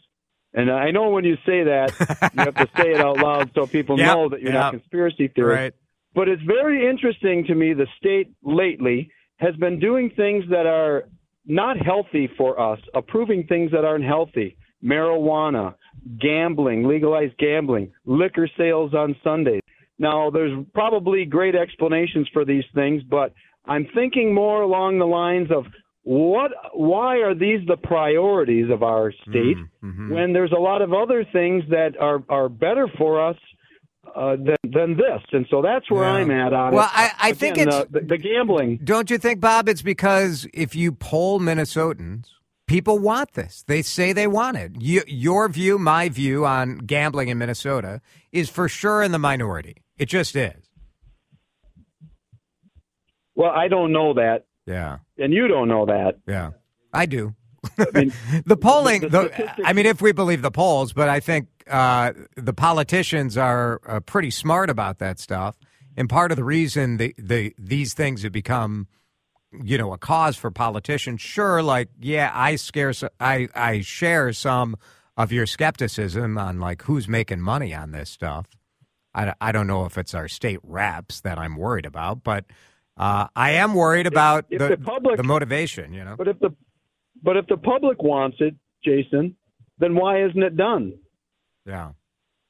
And 0.53 0.69
I 0.69 0.91
know 0.91 1.09
when 1.09 1.23
you 1.23 1.35
say 1.45 1.63
that, 1.63 1.93
you 2.33 2.43
have 2.43 2.55
to 2.55 2.67
say 2.75 2.91
it 2.91 2.99
out 2.99 3.17
loud 3.17 3.51
so 3.55 3.65
people 3.67 3.97
yep, 3.99 4.07
know 4.07 4.29
that 4.29 4.41
you're 4.41 4.51
yep. 4.51 4.61
not 4.61 4.75
a 4.75 4.79
conspiracy 4.79 5.27
theorist. 5.29 5.61
Right. 5.61 5.73
But 6.13 6.27
it's 6.27 6.41
very 6.43 6.89
interesting 6.89 7.45
to 7.45 7.55
me 7.55 7.73
the 7.73 7.87
state 7.97 8.31
lately 8.43 9.11
has 9.37 9.55
been 9.55 9.79
doing 9.79 10.11
things 10.15 10.43
that 10.49 10.65
are 10.65 11.05
not 11.45 11.77
healthy 11.77 12.29
for 12.37 12.59
us, 12.59 12.79
approving 12.93 13.47
things 13.47 13.71
that 13.71 13.85
aren't 13.85 14.03
healthy. 14.03 14.57
Marijuana, 14.83 15.75
gambling, 16.19 16.87
legalized 16.87 17.37
gambling, 17.37 17.91
liquor 18.05 18.49
sales 18.57 18.93
on 18.93 19.15
Sundays. 19.23 19.61
Now, 19.99 20.31
there's 20.31 20.65
probably 20.73 21.25
great 21.25 21.55
explanations 21.55 22.27
for 22.33 22.43
these 22.43 22.63
things, 22.73 23.03
but 23.03 23.33
I'm 23.65 23.87
thinking 23.93 24.33
more 24.33 24.63
along 24.63 24.97
the 24.97 25.05
lines 25.05 25.51
of 25.51 25.65
what 26.03 26.51
why 26.73 27.17
are 27.17 27.35
these 27.35 27.59
the 27.67 27.77
priorities 27.77 28.69
of 28.71 28.81
our 28.81 29.11
state 29.29 29.57
mm-hmm. 29.83 30.11
when 30.11 30.33
there's 30.33 30.51
a 30.51 30.59
lot 30.59 30.81
of 30.81 30.93
other 30.93 31.25
things 31.31 31.63
that 31.69 31.95
are 31.99 32.23
are 32.27 32.49
better 32.49 32.87
for 32.97 33.29
us 33.29 33.37
uh, 34.15 34.35
than, 34.35 34.57
than 34.63 34.97
this, 34.97 35.21
and 35.31 35.45
so 35.49 35.61
that's 35.61 35.89
where 35.89 36.03
yeah. 36.03 36.13
I'm 36.13 36.31
at 36.31 36.53
on 36.53 36.73
well, 36.73 36.83
it. 36.83 36.87
Well, 36.87 36.89
I, 36.91 37.11
I 37.19 37.29
Again, 37.29 37.35
think 37.35 37.57
it's 37.59 37.91
the, 37.91 37.99
the 38.01 38.17
gambling. 38.17 38.79
Don't 38.83 39.09
you 39.09 39.17
think, 39.17 39.39
Bob? 39.39 39.69
It's 39.69 39.83
because 39.83 40.47
if 40.53 40.75
you 40.75 40.91
poll 40.91 41.39
Minnesotans, 41.39 42.25
people 42.65 42.99
want 42.99 43.33
this. 43.33 43.63
They 43.67 43.81
say 43.81 44.11
they 44.11 44.27
want 44.27 44.57
it. 44.57 44.71
You, 44.79 45.03
your 45.07 45.47
view, 45.49 45.77
my 45.77 46.09
view 46.09 46.45
on 46.45 46.79
gambling 46.79 47.29
in 47.29 47.37
Minnesota 47.37 48.01
is 48.31 48.49
for 48.49 48.67
sure 48.67 49.03
in 49.03 49.11
the 49.11 49.19
minority. 49.19 49.77
It 49.97 50.07
just 50.07 50.35
is. 50.35 50.69
Well, 53.35 53.51
I 53.51 53.67
don't 53.67 53.93
know 53.93 54.15
that. 54.15 54.45
Yeah. 54.65 54.99
And 55.17 55.33
you 55.33 55.47
don't 55.47 55.67
know 55.67 55.85
that. 55.85 56.17
Yeah. 56.27 56.51
I 56.93 57.05
do. 57.05 57.35
I 57.77 57.85
mean, 57.93 58.13
the 58.45 58.57
polling, 58.57 59.01
the, 59.01 59.09
the 59.09 59.53
I 59.65 59.73
mean, 59.73 59.85
if 59.85 60.01
we 60.01 60.11
believe 60.11 60.41
the 60.41 60.51
polls, 60.51 60.93
but 60.93 61.09
I 61.09 61.19
think 61.19 61.47
uh, 61.69 62.13
the 62.35 62.53
politicians 62.53 63.37
are 63.37 63.81
uh, 63.85 63.99
pretty 63.99 64.31
smart 64.31 64.69
about 64.69 64.99
that 64.99 65.19
stuff. 65.19 65.55
And 65.97 66.09
part 66.09 66.31
of 66.31 66.37
the 66.37 66.43
reason 66.43 66.97
the, 66.97 67.13
the 67.17 67.53
these 67.57 67.93
things 67.93 68.23
have 68.23 68.31
become 68.31 68.87
you 69.51 69.77
know 69.77 69.91
a 69.91 69.97
cause 69.97 70.37
for 70.37 70.49
politicians 70.49 71.19
sure 71.19 71.61
like 71.61 71.89
yeah 71.99 72.31
i 72.33 72.55
scare 72.55 72.93
i 73.19 73.49
i 73.53 73.81
share 73.81 74.31
some 74.31 74.77
of 75.17 75.33
your 75.33 75.45
skepticism 75.45 76.37
on 76.37 76.57
like 76.57 76.83
who's 76.83 77.09
making 77.09 77.41
money 77.41 77.73
on 77.73 77.91
this 77.91 78.09
stuff 78.09 78.47
I, 79.13 79.33
I 79.41 79.51
don't 79.51 79.67
know 79.67 79.85
if 79.85 79.97
it's 79.97 80.13
our 80.13 80.27
state 80.27 80.59
reps 80.63 81.21
that 81.21 81.37
I'm 81.37 81.55
worried 81.55 81.85
about, 81.85 82.23
but 82.23 82.45
uh, 83.01 83.27
I 83.35 83.51
am 83.53 83.73
worried 83.73 84.07
about 84.07 84.45
if 84.49 84.59
the, 84.59 84.69
the 84.69 84.77
public- 84.77 85.17
the 85.17 85.23
motivation. 85.23 85.91
You 85.93 86.05
know, 86.05 86.15
But 86.17 86.27
if 86.27 86.39
the 86.39 86.51
but 87.23 87.35
if 87.37 87.47
the 87.47 87.57
public 87.57 88.01
wants 88.01 88.37
it, 88.39 88.55
Jason, 88.85 89.35
then 89.79 89.95
why 89.95 90.23
isn't 90.23 90.41
it 90.41 90.55
done? 90.55 90.93
yeah. 91.65 91.91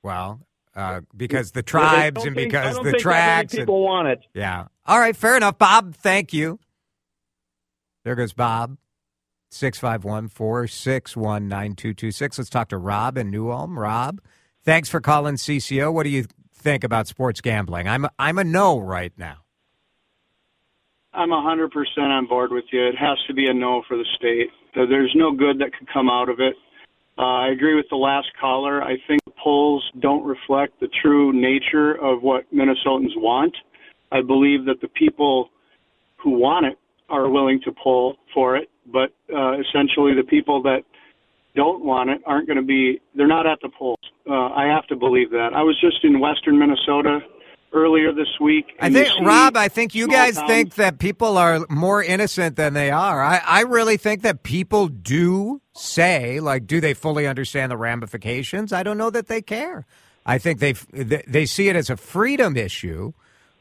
Well, 0.04 0.42
uh, 0.76 1.02
because 1.16 1.52
the 1.52 1.62
tribes 1.64 2.26
and 2.26 2.36
think- 2.36 2.52
because 2.52 2.76
the 2.78 2.84
think 2.84 2.86
that 2.86 2.92
many 2.92 3.00
tracks. 3.02 3.54
and- 3.54 3.62
people 3.62 3.84
want 3.84 4.08
it. 4.08 4.20
Yeah. 4.34 4.66
All 4.86 5.00
right. 5.00 5.16
Fair 5.16 5.38
enough, 5.38 5.58
Bob. 5.58 5.96
Thank 5.96 6.34
you. 6.34 6.60
There 8.04 8.16
goes 8.16 8.34
Bob. 8.34 8.78
651 9.52 10.30
461 10.30 11.48
9226. 11.50 12.38
Let's 12.38 12.50
talk 12.50 12.70
to 12.70 12.78
Rob 12.78 13.18
in 13.18 13.30
New 13.30 13.52
Ulm. 13.52 13.78
Rob, 13.78 14.22
thanks 14.64 14.88
for 14.90 15.02
calling 15.02 15.36
CCO. 15.36 15.92
What 15.94 16.04
do 16.04 16.10
you 16.10 16.26
think 16.54 16.84
about 16.86 17.08
sports 17.08 17.42
gambling? 17.42 17.88
I'm, 17.90 18.08
I'm 18.18 18.38
a 18.38 18.44
no 18.46 18.80
right 18.80 19.12
now. 19.18 19.41
I'm 21.14 21.30
100% 21.30 21.70
on 21.98 22.26
board 22.26 22.52
with 22.52 22.66
you. 22.72 22.88
It 22.88 22.96
has 22.98 23.18
to 23.28 23.34
be 23.34 23.48
a 23.48 23.54
no 23.54 23.84
for 23.88 23.98
the 23.98 24.06
state. 24.16 24.48
There's 24.76 25.12
no 25.16 25.34
good 25.34 25.60
that 25.60 25.72
could 25.78 25.88
come 25.92 26.10
out 26.10 26.30
of 26.30 26.40
it. 26.40 26.56
Uh, 27.18 27.22
I 27.22 27.50
agree 27.50 27.76
with 27.76 27.88
the 27.90 27.98
last 27.98 28.28
caller. 28.40 28.82
I 28.82 28.96
think 29.08 29.24
the 29.26 29.34
polls 29.44 29.84
don't 30.00 30.24
reflect 30.24 30.80
the 30.80 30.88
true 31.02 31.34
nature 31.34 31.94
of 32.02 32.22
what 32.22 32.46
Minnesotans 32.54 33.16
want. 33.18 33.54
I 34.12 34.22
believe 34.22 34.66
that 34.66 34.80
the 34.82 34.88
people 34.88 35.50
who 36.18 36.32
want 36.32 36.66
it 36.66 36.78
are 37.10 37.30
willing 37.30 37.60
to 37.66 37.72
poll 37.84 38.16
for 38.34 38.56
it, 38.56 38.70
but 38.86 39.14
uh, 39.36 39.60
essentially 39.60 40.14
the 40.16 40.26
people 40.28 40.62
that 40.64 40.84
don't 41.56 41.84
want 41.84 42.10
it 42.10 42.22
aren't 42.26 42.48
going 42.48 42.58
to 42.60 42.66
be, 42.66 43.02
they're 43.16 43.28
not 43.28 43.46
at 43.46 43.60
the 43.62 43.70
polls. 43.78 44.00
Uh, 44.30 44.50
I 44.54 44.66
have 44.66 44.88
to 44.88 44.96
believe 44.96 45.30
that. 45.32 45.50
I 45.54 45.62
was 45.62 45.78
just 45.82 46.04
in 46.06 46.22
western 46.22 46.58
Minnesota 46.58 47.20
earlier 47.74 48.12
this 48.12 48.28
week. 48.40 48.66
I 48.80 48.92
think, 48.92 49.10
Rob, 49.22 49.56
I 49.56 49.68
think 49.68 49.96
you 49.96 50.08
guys 50.08 50.36
towns- 50.36 50.48
think 50.50 50.76
that 50.76 51.00
people 51.00 51.38
are 51.38 51.66
more 51.70 52.04
innocent 52.04 52.56
than 52.56 52.74
they 52.74 52.92
are. 52.92 53.24
I, 53.24 53.42
I 53.46 53.62
really 53.62 53.98
think 53.98 54.24
that 54.24 54.44
people 54.44 54.88
do 54.88 55.62
say, 55.74 56.40
like, 56.40 56.68
do 56.68 56.82
they 56.82 56.94
fully 56.94 57.28
understand 57.28 57.72
the 57.72 57.78
ramifications? 57.78 58.74
I 58.74 58.84
don't 58.84 58.98
know 58.98 59.10
that 59.10 59.28
they 59.28 59.42
care. 59.42 59.86
I 60.26 60.38
think 60.38 60.60
they 60.60 60.74
they 60.74 61.24
they 61.28 61.46
see 61.46 61.70
it 61.70 61.76
as 61.76 61.90
a 61.90 61.98
freedom 61.98 62.56
issue, 62.56 63.14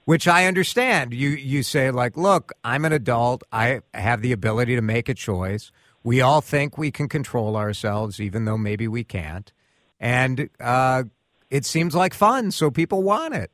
which 0.05 0.29
I 0.29 0.47
understand. 0.47 1.15
You 1.15 1.31
you 1.31 1.63
say 1.63 1.91
like, 1.91 2.17
look, 2.17 2.53
I'm 2.63 2.85
an 2.85 2.93
adult. 2.93 3.43
I 3.51 3.81
have 3.95 4.21
the 4.21 4.33
ability 4.33 4.77
to 4.77 4.83
make 4.83 5.09
a 5.09 5.15
choice. 5.15 5.73
We 6.03 6.21
all 6.21 6.41
think 6.41 6.77
we 6.77 6.91
can 6.91 7.09
control 7.09 7.57
ourselves, 7.57 8.21
even 8.21 8.45
though 8.45 8.59
maybe 8.59 8.89
we 8.89 9.05
can't. 9.05 9.53
And 9.99 10.49
uh, 10.59 11.05
it 11.51 11.65
seems 11.65 11.95
like 11.95 12.15
fun, 12.15 12.51
so 12.51 12.71
people 12.71 13.03
want 13.03 13.35
it. 13.35 13.51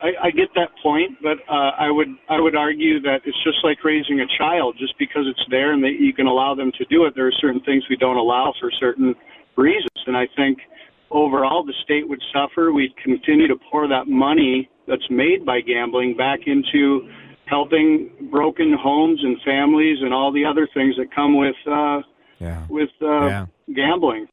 I, 0.00 0.28
I 0.28 0.30
get 0.30 0.48
that 0.54 0.70
point, 0.80 1.18
but 1.22 1.38
uh, 1.50 1.72
I 1.78 1.90
would 1.90 2.08
I 2.28 2.40
would 2.40 2.54
argue 2.54 3.00
that 3.00 3.18
it's 3.24 3.42
just 3.42 3.58
like 3.64 3.82
raising 3.82 4.20
a 4.20 4.26
child. 4.38 4.76
Just 4.78 4.94
because 4.98 5.24
it's 5.26 5.44
there 5.50 5.72
and 5.72 5.82
that 5.82 5.96
you 5.98 6.12
can 6.12 6.26
allow 6.26 6.54
them 6.54 6.70
to 6.78 6.84
do 6.84 7.04
it, 7.04 7.14
there 7.16 7.26
are 7.26 7.32
certain 7.40 7.60
things 7.62 7.82
we 7.90 7.96
don't 7.96 8.16
allow 8.16 8.52
for 8.60 8.70
certain 8.78 9.14
reasons. 9.56 9.98
And 10.06 10.16
I 10.16 10.28
think 10.36 10.58
overall 11.10 11.64
the 11.64 11.74
state 11.82 12.08
would 12.08 12.22
suffer. 12.32 12.72
We'd 12.72 12.96
continue 13.02 13.48
to 13.48 13.56
pour 13.70 13.88
that 13.88 14.06
money 14.06 14.70
that's 14.86 15.08
made 15.10 15.44
by 15.44 15.60
gambling 15.60 16.16
back 16.16 16.40
into 16.46 17.08
helping 17.46 18.28
broken 18.30 18.76
homes 18.80 19.20
and 19.24 19.36
families 19.44 19.98
and 20.00 20.14
all 20.14 20.30
the 20.30 20.44
other 20.44 20.68
things 20.74 20.94
that 20.96 21.12
come 21.12 21.36
with 21.36 21.56
uh, 21.66 22.02
Yeah. 22.38 22.66
with 22.68 22.90
uh, 23.02 23.26
Yeah. 23.26 23.46
gambling. 23.74 24.28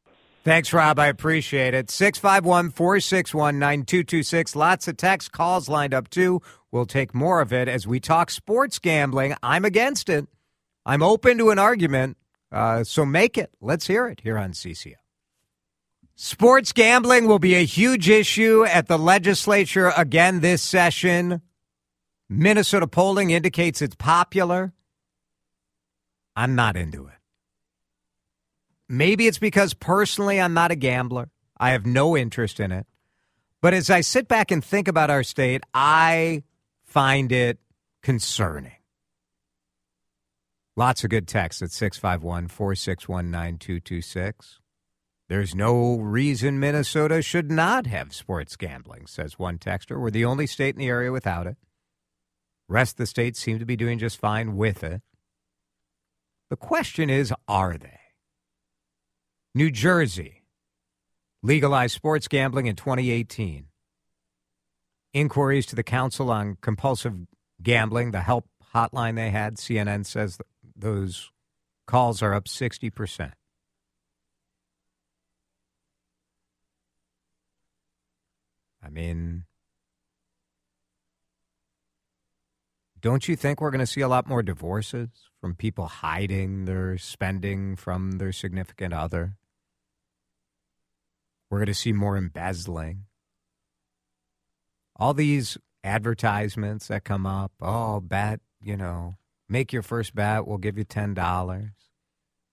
Thanks, 0.46 0.72
Rob. 0.72 1.00
I 1.00 1.08
appreciate 1.08 1.74
it. 1.74 1.90
651 1.90 2.70
461 2.70 3.58
9226. 3.58 4.54
Lots 4.54 4.86
of 4.86 4.96
text 4.96 5.32
calls 5.32 5.68
lined 5.68 5.92
up, 5.92 6.08
too. 6.08 6.40
We'll 6.70 6.86
take 6.86 7.12
more 7.12 7.40
of 7.40 7.52
it 7.52 7.66
as 7.66 7.84
we 7.84 7.98
talk 7.98 8.30
sports 8.30 8.78
gambling. 8.78 9.34
I'm 9.42 9.64
against 9.64 10.08
it. 10.08 10.28
I'm 10.84 11.02
open 11.02 11.36
to 11.38 11.50
an 11.50 11.58
argument. 11.58 12.16
Uh, 12.52 12.84
so 12.84 13.04
make 13.04 13.36
it. 13.36 13.50
Let's 13.60 13.88
hear 13.88 14.06
it 14.06 14.20
here 14.20 14.38
on 14.38 14.52
CCO. 14.52 14.94
Sports 16.14 16.70
gambling 16.70 17.26
will 17.26 17.40
be 17.40 17.56
a 17.56 17.64
huge 17.64 18.08
issue 18.08 18.64
at 18.64 18.86
the 18.86 19.00
legislature 19.00 19.92
again 19.96 20.42
this 20.42 20.62
session. 20.62 21.42
Minnesota 22.28 22.86
polling 22.86 23.30
indicates 23.30 23.82
it's 23.82 23.96
popular. 23.96 24.72
I'm 26.36 26.54
not 26.54 26.76
into 26.76 27.08
it. 27.08 27.15
Maybe 28.88 29.26
it's 29.26 29.38
because 29.38 29.74
personally 29.74 30.40
I'm 30.40 30.54
not 30.54 30.70
a 30.70 30.76
gambler. 30.76 31.30
I 31.58 31.70
have 31.70 31.86
no 31.86 32.16
interest 32.16 32.60
in 32.60 32.72
it. 32.72 32.86
But 33.62 33.74
as 33.74 33.90
I 33.90 34.00
sit 34.02 34.28
back 34.28 34.50
and 34.50 34.64
think 34.64 34.86
about 34.86 35.10
our 35.10 35.22
state, 35.22 35.62
I 35.74 36.44
find 36.84 37.32
it 37.32 37.58
concerning. 38.02 38.72
Lots 40.76 41.04
of 41.04 41.10
good 41.10 41.26
texts 41.26 41.62
at 41.62 41.72
651 41.72 42.48
461 42.48 43.30
9226. 43.30 44.60
There's 45.28 45.54
no 45.54 45.96
reason 45.96 46.60
Minnesota 46.60 47.22
should 47.22 47.50
not 47.50 47.86
have 47.86 48.14
sports 48.14 48.54
gambling, 48.56 49.06
says 49.06 49.38
one 49.38 49.58
texter. 49.58 49.98
We're 49.98 50.10
the 50.10 50.24
only 50.24 50.46
state 50.46 50.74
in 50.74 50.78
the 50.78 50.88
area 50.88 51.10
without 51.10 51.46
it. 51.46 51.56
Rest 52.68 52.94
of 52.94 52.98
the 52.98 53.06
states 53.06 53.40
seem 53.40 53.58
to 53.58 53.66
be 53.66 53.74
doing 53.74 53.98
just 53.98 54.20
fine 54.20 54.56
with 54.56 54.84
it. 54.84 55.02
The 56.50 56.56
question 56.56 57.10
is, 57.10 57.32
are 57.48 57.76
they? 57.76 57.98
New 59.56 59.70
Jersey 59.70 60.42
legalized 61.42 61.94
sports 61.94 62.28
gambling 62.28 62.66
in 62.66 62.76
2018. 62.76 63.68
Inquiries 65.14 65.64
to 65.64 65.74
the 65.74 65.82
Council 65.82 66.30
on 66.30 66.58
Compulsive 66.60 67.14
Gambling, 67.62 68.10
the 68.10 68.20
help 68.20 68.44
hotline 68.74 69.16
they 69.16 69.30
had, 69.30 69.56
CNN 69.56 70.04
says 70.04 70.38
those 70.76 71.30
calls 71.86 72.20
are 72.20 72.34
up 72.34 72.44
60%. 72.44 73.32
I 78.84 78.90
mean, 78.90 79.44
don't 83.00 83.26
you 83.26 83.36
think 83.36 83.62
we're 83.62 83.70
going 83.70 83.78
to 83.78 83.86
see 83.86 84.02
a 84.02 84.08
lot 84.08 84.28
more 84.28 84.42
divorces 84.42 85.08
from 85.40 85.54
people 85.54 85.86
hiding 85.86 86.66
their 86.66 86.98
spending 86.98 87.74
from 87.74 88.18
their 88.18 88.32
significant 88.32 88.92
other? 88.92 89.38
We're 91.50 91.58
going 91.58 91.66
to 91.66 91.74
see 91.74 91.92
more 91.92 92.16
embezzling. 92.16 93.04
All 94.96 95.14
these 95.14 95.58
advertisements 95.84 96.88
that 96.88 97.04
come 97.04 97.26
up, 97.26 97.52
oh, 97.60 98.00
bet, 98.00 98.40
you 98.60 98.76
know, 98.76 99.16
make 99.48 99.72
your 99.72 99.82
first 99.82 100.14
bet, 100.14 100.46
we'll 100.46 100.58
give 100.58 100.78
you 100.78 100.84
$10. 100.84 101.48
And 101.58 101.70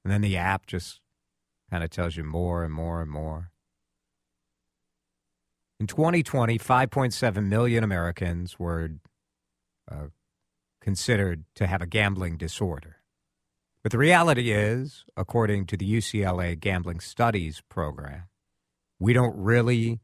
then 0.06 0.22
the 0.22 0.38
app 0.38 0.68
just 0.68 1.00
kind 1.72 1.84
of 1.84 1.90
tells 1.90 2.16
you 2.16 2.24
more 2.24 2.64
and 2.64 2.74
more 2.74 3.02
and 3.02 3.10
more. 3.10 3.52
In 5.80 5.88
2020, 5.88 6.60
5.7 6.60 7.46
million 7.46 7.84
Americans 7.84 8.60
were 8.60 8.92
uh, 9.92 10.08
considered 10.82 11.46
to 11.56 11.66
have 11.66 11.82
a 11.82 11.88
gambling 11.88 12.38
disorder. 12.38 12.98
But 13.82 13.92
the 13.92 13.98
reality 13.98 14.52
is, 14.52 15.04
according 15.18 15.66
to 15.68 15.78
the 15.78 15.92
UCLA 15.92 16.58
Gambling 16.58 17.02
Studies 17.02 17.62
Program, 17.68 18.24
we 19.04 19.12
don't 19.12 19.36
really 19.36 20.00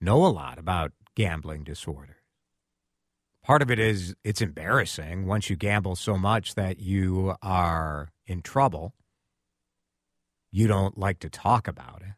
know 0.00 0.24
a 0.24 0.28
lot 0.28 0.58
about 0.58 0.92
gambling 1.14 1.62
disorder. 1.62 2.16
Part 3.42 3.60
of 3.60 3.70
it 3.70 3.78
is 3.78 4.14
it's 4.24 4.40
embarrassing 4.40 5.26
once 5.26 5.50
you 5.50 5.56
gamble 5.56 5.94
so 5.94 6.16
much 6.16 6.54
that 6.54 6.80
you 6.80 7.34
are 7.42 8.08
in 8.26 8.40
trouble. 8.40 8.94
You 10.50 10.66
don't 10.66 10.96
like 10.96 11.18
to 11.18 11.28
talk 11.28 11.68
about 11.68 12.00
it. 12.00 12.14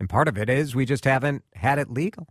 And 0.00 0.08
part 0.08 0.26
of 0.26 0.38
it 0.38 0.48
is 0.48 0.74
we 0.74 0.86
just 0.86 1.04
haven't 1.04 1.44
had 1.52 1.78
it 1.78 1.90
legal. 1.90 2.28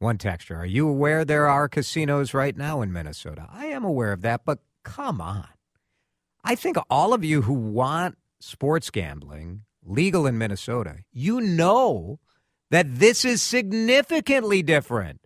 One 0.00 0.18
texture, 0.18 0.56
are 0.56 0.66
you 0.66 0.88
aware 0.88 1.24
there 1.24 1.46
are 1.46 1.68
casinos 1.68 2.34
right 2.34 2.56
now 2.56 2.82
in 2.82 2.92
Minnesota? 2.92 3.46
I 3.52 3.66
am 3.66 3.84
aware 3.84 4.12
of 4.12 4.22
that, 4.22 4.40
but 4.44 4.58
come 4.82 5.20
on. 5.20 5.46
I 6.42 6.56
think 6.56 6.76
all 6.90 7.14
of 7.14 7.24
you 7.24 7.42
who 7.42 7.52
want 7.52 8.18
sports 8.40 8.90
gambling 8.90 9.62
legal 9.88 10.26
in 10.26 10.38
Minnesota, 10.38 10.98
you 11.12 11.40
know 11.40 12.20
that 12.70 12.98
this 12.98 13.24
is 13.24 13.42
significantly 13.42 14.62
different 14.62 15.20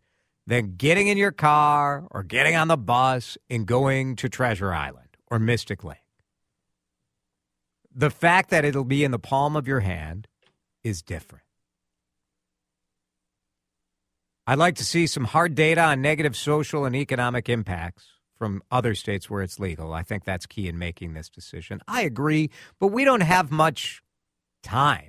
than 0.46 0.76
getting 0.76 1.08
in 1.08 1.16
your 1.16 1.32
car 1.32 2.06
or 2.10 2.22
getting 2.22 2.56
on 2.56 2.68
the 2.68 2.76
bus 2.76 3.36
and 3.50 3.66
going 3.66 4.16
to 4.16 4.28
Treasure 4.28 4.72
Island 4.72 5.16
or 5.30 5.38
Mystic 5.38 5.84
Lake. 5.84 5.98
The 7.94 8.10
fact 8.10 8.50
that 8.50 8.64
it'll 8.64 8.84
be 8.84 9.04
in 9.04 9.10
the 9.10 9.18
palm 9.18 9.56
of 9.56 9.68
your 9.68 9.80
hand 9.80 10.28
is 10.82 11.02
different. 11.02 11.44
I'd 14.46 14.58
like 14.58 14.76
to 14.76 14.84
see 14.84 15.06
some 15.06 15.24
hard 15.24 15.54
data 15.54 15.82
on 15.82 16.02
negative 16.02 16.36
social 16.36 16.84
and 16.84 16.96
economic 16.96 17.48
impacts 17.48 18.06
from 18.36 18.62
other 18.72 18.94
states 18.94 19.30
where 19.30 19.42
it's 19.42 19.60
legal. 19.60 19.92
I 19.92 20.02
think 20.02 20.24
that's 20.24 20.46
key 20.46 20.66
in 20.66 20.76
making 20.76 21.14
this 21.14 21.28
decision. 21.28 21.80
I 21.86 22.02
agree, 22.02 22.50
but 22.80 22.88
we 22.88 23.04
don't 23.04 23.20
have 23.20 23.52
much 23.52 24.02
time. 24.62 25.08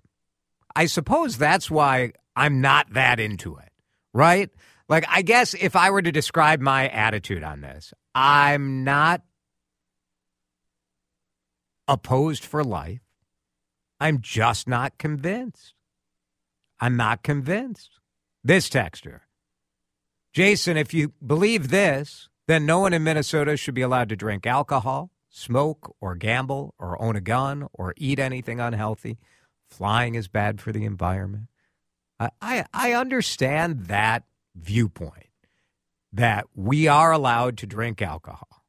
I 0.76 0.86
suppose 0.88 1.38
that's 1.38 1.70
why 1.70 2.14
I'm 2.36 2.62
not 2.62 2.94
that 2.94 3.20
into 3.20 3.58
it, 3.58 3.72
right? 4.14 4.50
Like, 4.90 5.06
I 5.10 5.22
guess 5.22 5.54
if 5.54 5.76
I 5.76 5.92
were 5.92 6.02
to 6.02 6.12
describe 6.12 6.60
my 6.60 6.90
attitude 6.90 7.44
on 7.44 7.62
this, 7.62 7.94
I'm 8.14 8.84
not 8.84 9.22
opposed 11.88 12.44
for 12.44 12.64
life. 12.64 13.02
I'm 14.00 14.20
just 14.22 14.68
not 14.68 14.98
convinced. 14.98 15.74
I'm 16.80 16.98
not 16.98 17.24
convinced. 17.24 17.92
This 18.44 18.68
texture. 18.68 19.22
Jason, 20.34 20.76
if 20.76 20.94
you 20.94 21.14
believe 21.26 21.70
this, 21.70 22.28
then 22.48 22.66
no 22.66 22.80
one 22.80 22.94
in 22.94 23.04
Minnesota 23.04 23.56
should 23.56 23.76
be 23.76 23.82
allowed 23.82 24.10
to 24.10 24.16
drink 24.16 24.46
alcohol, 24.46 25.12
smoke, 25.30 25.96
or 26.02 26.16
gamble, 26.16 26.74
or 26.78 27.02
own 27.02 27.16
a 27.16 27.22
gun, 27.22 27.68
or 27.72 27.94
eat 27.98 28.20
anything 28.20 28.60
unhealthy. 28.60 29.18
Flying 29.74 30.16
is 30.16 30.28
bad 30.28 30.62
for 30.62 30.72
the 30.72 30.86
environment. 30.86 31.48
I, 32.20 32.30
I, 32.42 32.66
I 32.74 32.94
understand 32.94 33.86
that 33.86 34.24
viewpoint 34.56 35.30
that 36.12 36.46
we 36.54 36.88
are 36.88 37.12
allowed 37.12 37.58
to 37.58 37.66
drink 37.66 38.02
alcohol. 38.02 38.64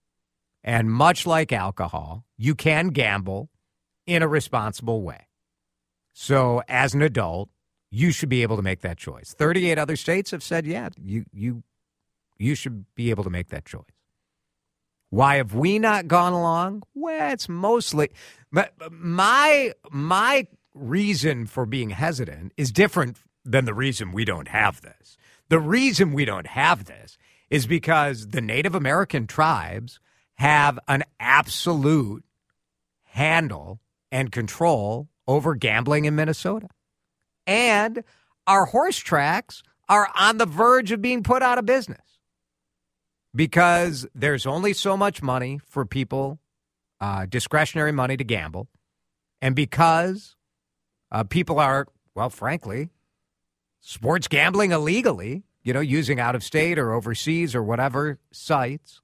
And 0.62 0.90
much 0.90 1.26
like 1.26 1.52
alcohol, 1.52 2.24
you 2.38 2.54
can 2.54 2.88
gamble 2.88 3.50
in 4.06 4.22
a 4.22 4.28
responsible 4.28 5.02
way. 5.02 5.28
So, 6.14 6.62
as 6.68 6.94
an 6.94 7.02
adult, 7.02 7.50
you 7.90 8.10
should 8.10 8.30
be 8.30 8.42
able 8.42 8.56
to 8.56 8.62
make 8.62 8.80
that 8.80 8.96
choice. 8.96 9.34
38 9.36 9.78
other 9.78 9.96
states 9.96 10.30
have 10.30 10.42
said, 10.42 10.64
yeah, 10.64 10.88
you, 10.98 11.26
you, 11.32 11.64
you 12.38 12.54
should 12.54 12.86
be 12.94 13.10
able 13.10 13.24
to 13.24 13.30
make 13.30 13.48
that 13.48 13.66
choice. 13.66 13.84
Why 15.10 15.36
have 15.36 15.54
we 15.54 15.78
not 15.78 16.08
gone 16.08 16.32
along? 16.32 16.82
Well, 16.94 17.32
it's 17.32 17.48
mostly 17.48 18.10
my 18.50 19.72
my 19.90 20.46
reason 20.74 21.46
for 21.46 21.66
being 21.66 21.90
hesitant 21.90 22.52
is 22.56 22.72
different 22.72 23.18
than 23.44 23.64
the 23.64 23.74
reason 23.74 24.12
we 24.12 24.24
don't 24.24 24.48
have 24.48 24.80
this. 24.82 25.16
The 25.48 25.60
reason 25.60 26.12
we 26.12 26.24
don't 26.24 26.46
have 26.46 26.84
this 26.84 27.16
is 27.50 27.66
because 27.66 28.28
the 28.28 28.40
Native 28.40 28.74
American 28.74 29.26
tribes 29.26 30.00
have 30.34 30.78
an 30.88 31.04
absolute 31.20 32.24
handle 33.04 33.80
and 34.10 34.32
control 34.32 35.08
over 35.28 35.54
gambling 35.54 36.04
in 36.04 36.16
Minnesota. 36.16 36.68
And 37.46 38.02
our 38.46 38.66
horse 38.66 38.96
tracks 38.98 39.62
are 39.88 40.08
on 40.18 40.38
the 40.38 40.46
verge 40.46 40.92
of 40.92 41.02
being 41.02 41.22
put 41.22 41.42
out 41.42 41.58
of 41.58 41.66
business 41.66 42.18
because 43.34 44.06
there's 44.14 44.46
only 44.46 44.72
so 44.72 44.96
much 44.96 45.22
money 45.22 45.60
for 45.66 45.84
people, 45.84 46.38
uh, 47.00 47.26
discretionary 47.26 47.92
money 47.92 48.16
to 48.16 48.24
gamble. 48.24 48.68
And 49.42 49.54
because 49.54 50.33
uh, 51.14 51.22
people 51.22 51.60
are, 51.60 51.86
well, 52.16 52.28
frankly, 52.28 52.90
sports 53.80 54.26
gambling 54.26 54.72
illegally, 54.72 55.44
you 55.62 55.72
know, 55.72 55.80
using 55.80 56.18
out 56.18 56.34
of 56.34 56.42
state 56.42 56.76
or 56.76 56.92
overseas 56.92 57.54
or 57.54 57.62
whatever 57.62 58.18
sites, 58.32 59.00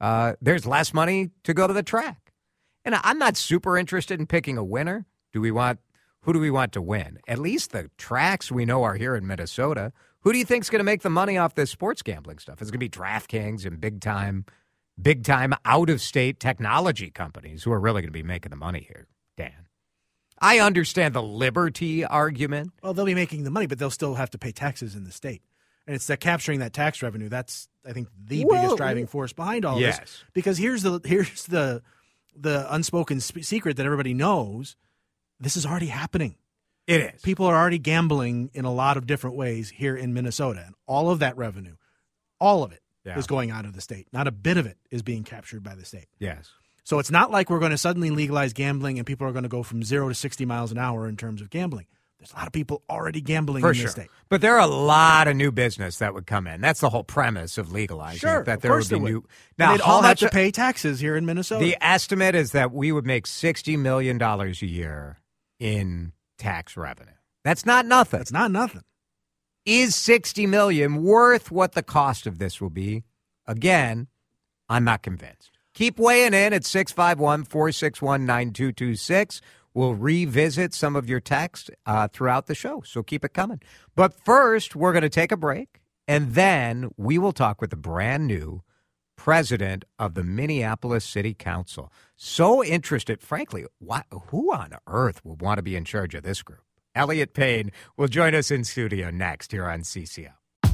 uh, 0.00 0.34
there's 0.40 0.66
less 0.66 0.94
money 0.94 1.30
to 1.42 1.52
go 1.52 1.66
to 1.66 1.74
the 1.74 1.82
track. 1.82 2.32
And 2.84 2.94
I'm 2.94 3.18
not 3.18 3.36
super 3.36 3.76
interested 3.76 4.20
in 4.20 4.26
picking 4.26 4.56
a 4.56 4.64
winner. 4.64 5.04
Do 5.32 5.40
we 5.40 5.50
want 5.50 5.80
who 6.22 6.32
do 6.32 6.38
we 6.38 6.50
want 6.50 6.72
to 6.72 6.82
win? 6.82 7.18
At 7.26 7.40
least 7.40 7.72
the 7.72 7.90
tracks 7.98 8.52
we 8.52 8.64
know 8.64 8.84
are 8.84 8.94
here 8.94 9.16
in 9.16 9.26
Minnesota. 9.26 9.92
Who 10.20 10.32
do 10.32 10.38
you 10.38 10.44
think 10.44 10.62
is 10.62 10.70
going 10.70 10.78
to 10.78 10.84
make 10.84 11.02
the 11.02 11.10
money 11.10 11.36
off 11.36 11.56
this 11.56 11.72
sports 11.72 12.02
gambling 12.02 12.38
stuff? 12.38 12.62
It's 12.62 12.70
going 12.70 12.78
to 12.78 12.86
be 12.86 12.88
DraftKings 12.88 13.66
and 13.66 13.80
big 13.80 14.00
time, 14.00 14.44
big 15.00 15.24
time 15.24 15.52
out 15.64 15.90
of 15.90 16.00
state 16.00 16.38
technology 16.38 17.10
companies 17.10 17.64
who 17.64 17.72
are 17.72 17.80
really 17.80 18.02
going 18.02 18.08
to 18.08 18.12
be 18.12 18.22
making 18.22 18.50
the 18.50 18.56
money 18.56 18.86
here. 18.86 19.08
Dan, 19.36 19.66
I 20.42 20.58
understand 20.60 21.14
the 21.14 21.22
liberty 21.22 22.04
argument. 22.04 22.72
Well, 22.82 22.92
they'll 22.92 23.06
be 23.06 23.14
making 23.14 23.44
the 23.44 23.50
money, 23.50 23.66
but 23.66 23.78
they'll 23.78 23.90
still 23.90 24.16
have 24.16 24.30
to 24.30 24.38
pay 24.38 24.52
taxes 24.52 24.94
in 24.94 25.04
the 25.04 25.12
state 25.12 25.42
and 25.86 25.96
it's 25.96 26.06
that 26.06 26.20
capturing 26.20 26.60
that 26.60 26.72
tax 26.72 27.02
revenue. 27.02 27.28
That's 27.28 27.68
I 27.86 27.92
think 27.92 28.08
the 28.24 28.44
biggest 28.48 28.76
driving 28.76 29.06
force 29.06 29.32
behind 29.32 29.64
all 29.64 29.80
yes. 29.80 29.98
this. 29.98 30.24
Because 30.32 30.58
here's 30.58 30.82
the 30.82 31.00
here's 31.04 31.46
the 31.46 31.82
the 32.36 32.72
unspoken 32.72 33.20
sp- 33.20 33.42
secret 33.42 33.76
that 33.76 33.86
everybody 33.86 34.14
knows. 34.14 34.76
This 35.40 35.56
is 35.56 35.66
already 35.66 35.86
happening. 35.86 36.36
It 36.86 37.14
is. 37.14 37.22
People 37.22 37.46
are 37.46 37.56
already 37.56 37.78
gambling 37.78 38.50
in 38.54 38.64
a 38.64 38.72
lot 38.72 38.96
of 38.96 39.06
different 39.06 39.36
ways 39.36 39.70
here 39.70 39.96
in 39.96 40.14
Minnesota, 40.14 40.62
and 40.66 40.74
all 40.86 41.10
of 41.10 41.20
that 41.20 41.36
revenue, 41.36 41.76
all 42.40 42.62
of 42.62 42.72
it, 42.72 42.80
yeah. 43.04 43.18
is 43.18 43.26
going 43.26 43.50
out 43.50 43.64
of 43.64 43.74
the 43.74 43.80
state. 43.80 44.08
Not 44.12 44.26
a 44.26 44.32
bit 44.32 44.56
of 44.56 44.66
it 44.66 44.78
is 44.90 45.02
being 45.02 45.24
captured 45.24 45.62
by 45.62 45.74
the 45.74 45.84
state. 45.84 46.06
Yes. 46.18 46.50
So 46.84 46.98
it's 46.98 47.10
not 47.10 47.30
like 47.30 47.48
we're 47.48 47.60
going 47.60 47.70
to 47.70 47.78
suddenly 47.78 48.10
legalize 48.10 48.52
gambling 48.52 48.98
and 48.98 49.06
people 49.06 49.26
are 49.26 49.32
going 49.32 49.44
to 49.44 49.48
go 49.48 49.62
from 49.62 49.82
zero 49.82 50.08
to 50.08 50.14
60 50.14 50.44
miles 50.44 50.72
an 50.72 50.78
hour 50.78 51.08
in 51.08 51.16
terms 51.16 51.40
of 51.40 51.50
gambling. 51.50 51.86
There's 52.18 52.32
a 52.32 52.36
lot 52.36 52.46
of 52.46 52.52
people 52.52 52.82
already 52.88 53.20
gambling 53.20 53.62
For 53.62 53.70
in 53.70 53.74
sure. 53.74 53.84
this 53.84 53.92
state. 53.92 54.08
But 54.28 54.42
there 54.42 54.54
are 54.54 54.60
a 54.60 54.66
lot 54.68 55.26
of 55.26 55.34
new 55.34 55.50
business 55.50 55.98
that 55.98 56.14
would 56.14 56.24
come 56.24 56.46
in. 56.46 56.60
That's 56.60 56.78
the 56.78 56.88
whole 56.88 57.02
premise 57.02 57.58
of 57.58 57.72
legalizing 57.72 58.20
sure, 58.20 58.42
it, 58.42 58.46
that 58.46 58.60
there 58.60 58.76
would 58.76 58.88
be 58.88 58.94
would. 58.94 59.12
new. 59.12 59.24
Now, 59.58 59.72
they'd 59.72 59.80
all 59.80 60.02
have 60.02 60.18
to 60.18 60.28
pay 60.28 60.52
taxes 60.52 61.00
here 61.00 61.16
in 61.16 61.26
Minnesota. 61.26 61.64
The 61.64 61.76
estimate 61.80 62.36
is 62.36 62.52
that 62.52 62.70
we 62.72 62.92
would 62.92 63.04
make 63.04 63.26
$60 63.26 63.76
million 63.76 64.22
a 64.22 64.52
year 64.64 65.18
in 65.58 66.12
tax 66.38 66.76
revenue. 66.76 67.10
That's 67.42 67.66
not 67.66 67.86
nothing. 67.86 68.18
That's 68.18 68.32
not 68.32 68.52
nothing. 68.52 68.82
Is 69.66 69.96
60 69.96 70.46
million 70.46 71.02
worth 71.02 71.50
what 71.50 71.72
the 71.72 71.82
cost 71.82 72.28
of 72.28 72.38
this 72.38 72.60
will 72.60 72.70
be? 72.70 73.02
Again, 73.48 74.06
I'm 74.68 74.84
not 74.84 75.02
convinced. 75.02 75.51
Keep 75.74 75.98
weighing 75.98 76.34
in 76.34 76.52
at 76.52 76.64
651 76.64 77.44
461 77.44 78.26
9226. 78.26 79.40
We'll 79.74 79.94
revisit 79.94 80.74
some 80.74 80.96
of 80.96 81.08
your 81.08 81.20
text 81.20 81.70
uh, 81.86 82.08
throughout 82.08 82.46
the 82.46 82.54
show, 82.54 82.82
so 82.84 83.02
keep 83.02 83.24
it 83.24 83.32
coming. 83.32 83.60
But 83.94 84.12
first, 84.12 84.76
we're 84.76 84.92
going 84.92 85.02
to 85.02 85.08
take 85.08 85.32
a 85.32 85.36
break, 85.36 85.80
and 86.06 86.34
then 86.34 86.90
we 86.98 87.16
will 87.16 87.32
talk 87.32 87.60
with 87.60 87.70
the 87.70 87.76
brand 87.76 88.26
new 88.26 88.62
president 89.16 89.84
of 89.98 90.14
the 90.14 90.24
Minneapolis 90.24 91.04
City 91.04 91.32
Council. 91.32 91.90
So 92.16 92.62
interested, 92.62 93.22
frankly, 93.22 93.64
why, 93.78 94.02
who 94.10 94.52
on 94.52 94.72
earth 94.86 95.24
would 95.24 95.40
want 95.40 95.58
to 95.58 95.62
be 95.62 95.76
in 95.76 95.84
charge 95.84 96.14
of 96.14 96.22
this 96.22 96.42
group? 96.42 96.62
Elliot 96.94 97.32
Payne 97.32 97.70
will 97.96 98.08
join 98.08 98.34
us 98.34 98.50
in 98.50 98.64
studio 98.64 99.10
next 99.10 99.52
here 99.52 99.66
on 99.66 99.80
CCO. 99.80 100.41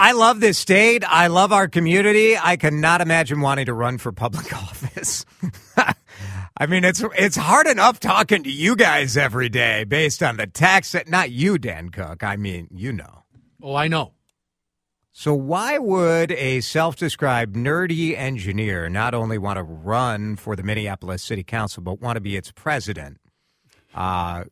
I 0.00 0.12
love 0.12 0.38
this 0.38 0.58
state. 0.58 1.02
I 1.04 1.26
love 1.26 1.52
our 1.52 1.66
community. 1.66 2.38
I 2.38 2.56
cannot 2.56 3.00
imagine 3.00 3.40
wanting 3.40 3.66
to 3.66 3.74
run 3.74 3.98
for 3.98 4.12
public 4.12 4.52
office. 4.56 5.26
I 6.56 6.66
mean, 6.66 6.84
it's 6.84 7.02
it's 7.16 7.34
hard 7.34 7.66
enough 7.66 7.98
talking 7.98 8.44
to 8.44 8.50
you 8.50 8.76
guys 8.76 9.16
every 9.16 9.48
day 9.48 9.82
based 9.82 10.22
on 10.22 10.36
the 10.36 10.46
tax. 10.46 10.92
That 10.92 11.08
not 11.08 11.32
you, 11.32 11.58
Dan 11.58 11.88
Cook. 11.88 12.22
I 12.22 12.36
mean, 12.36 12.68
you 12.70 12.92
know. 12.92 13.24
Oh, 13.60 13.74
I 13.74 13.88
know. 13.88 14.12
So 15.10 15.34
why 15.34 15.78
would 15.78 16.30
a 16.30 16.60
self-described 16.60 17.56
nerdy 17.56 18.16
engineer 18.16 18.88
not 18.88 19.14
only 19.14 19.36
want 19.36 19.56
to 19.56 19.64
run 19.64 20.36
for 20.36 20.54
the 20.54 20.62
Minneapolis 20.62 21.24
City 21.24 21.42
Council 21.42 21.82
but 21.82 22.00
want 22.00 22.14
to 22.14 22.20
be 22.20 22.36
its 22.36 22.52
president? 22.52 23.18
Uh, 23.92 24.44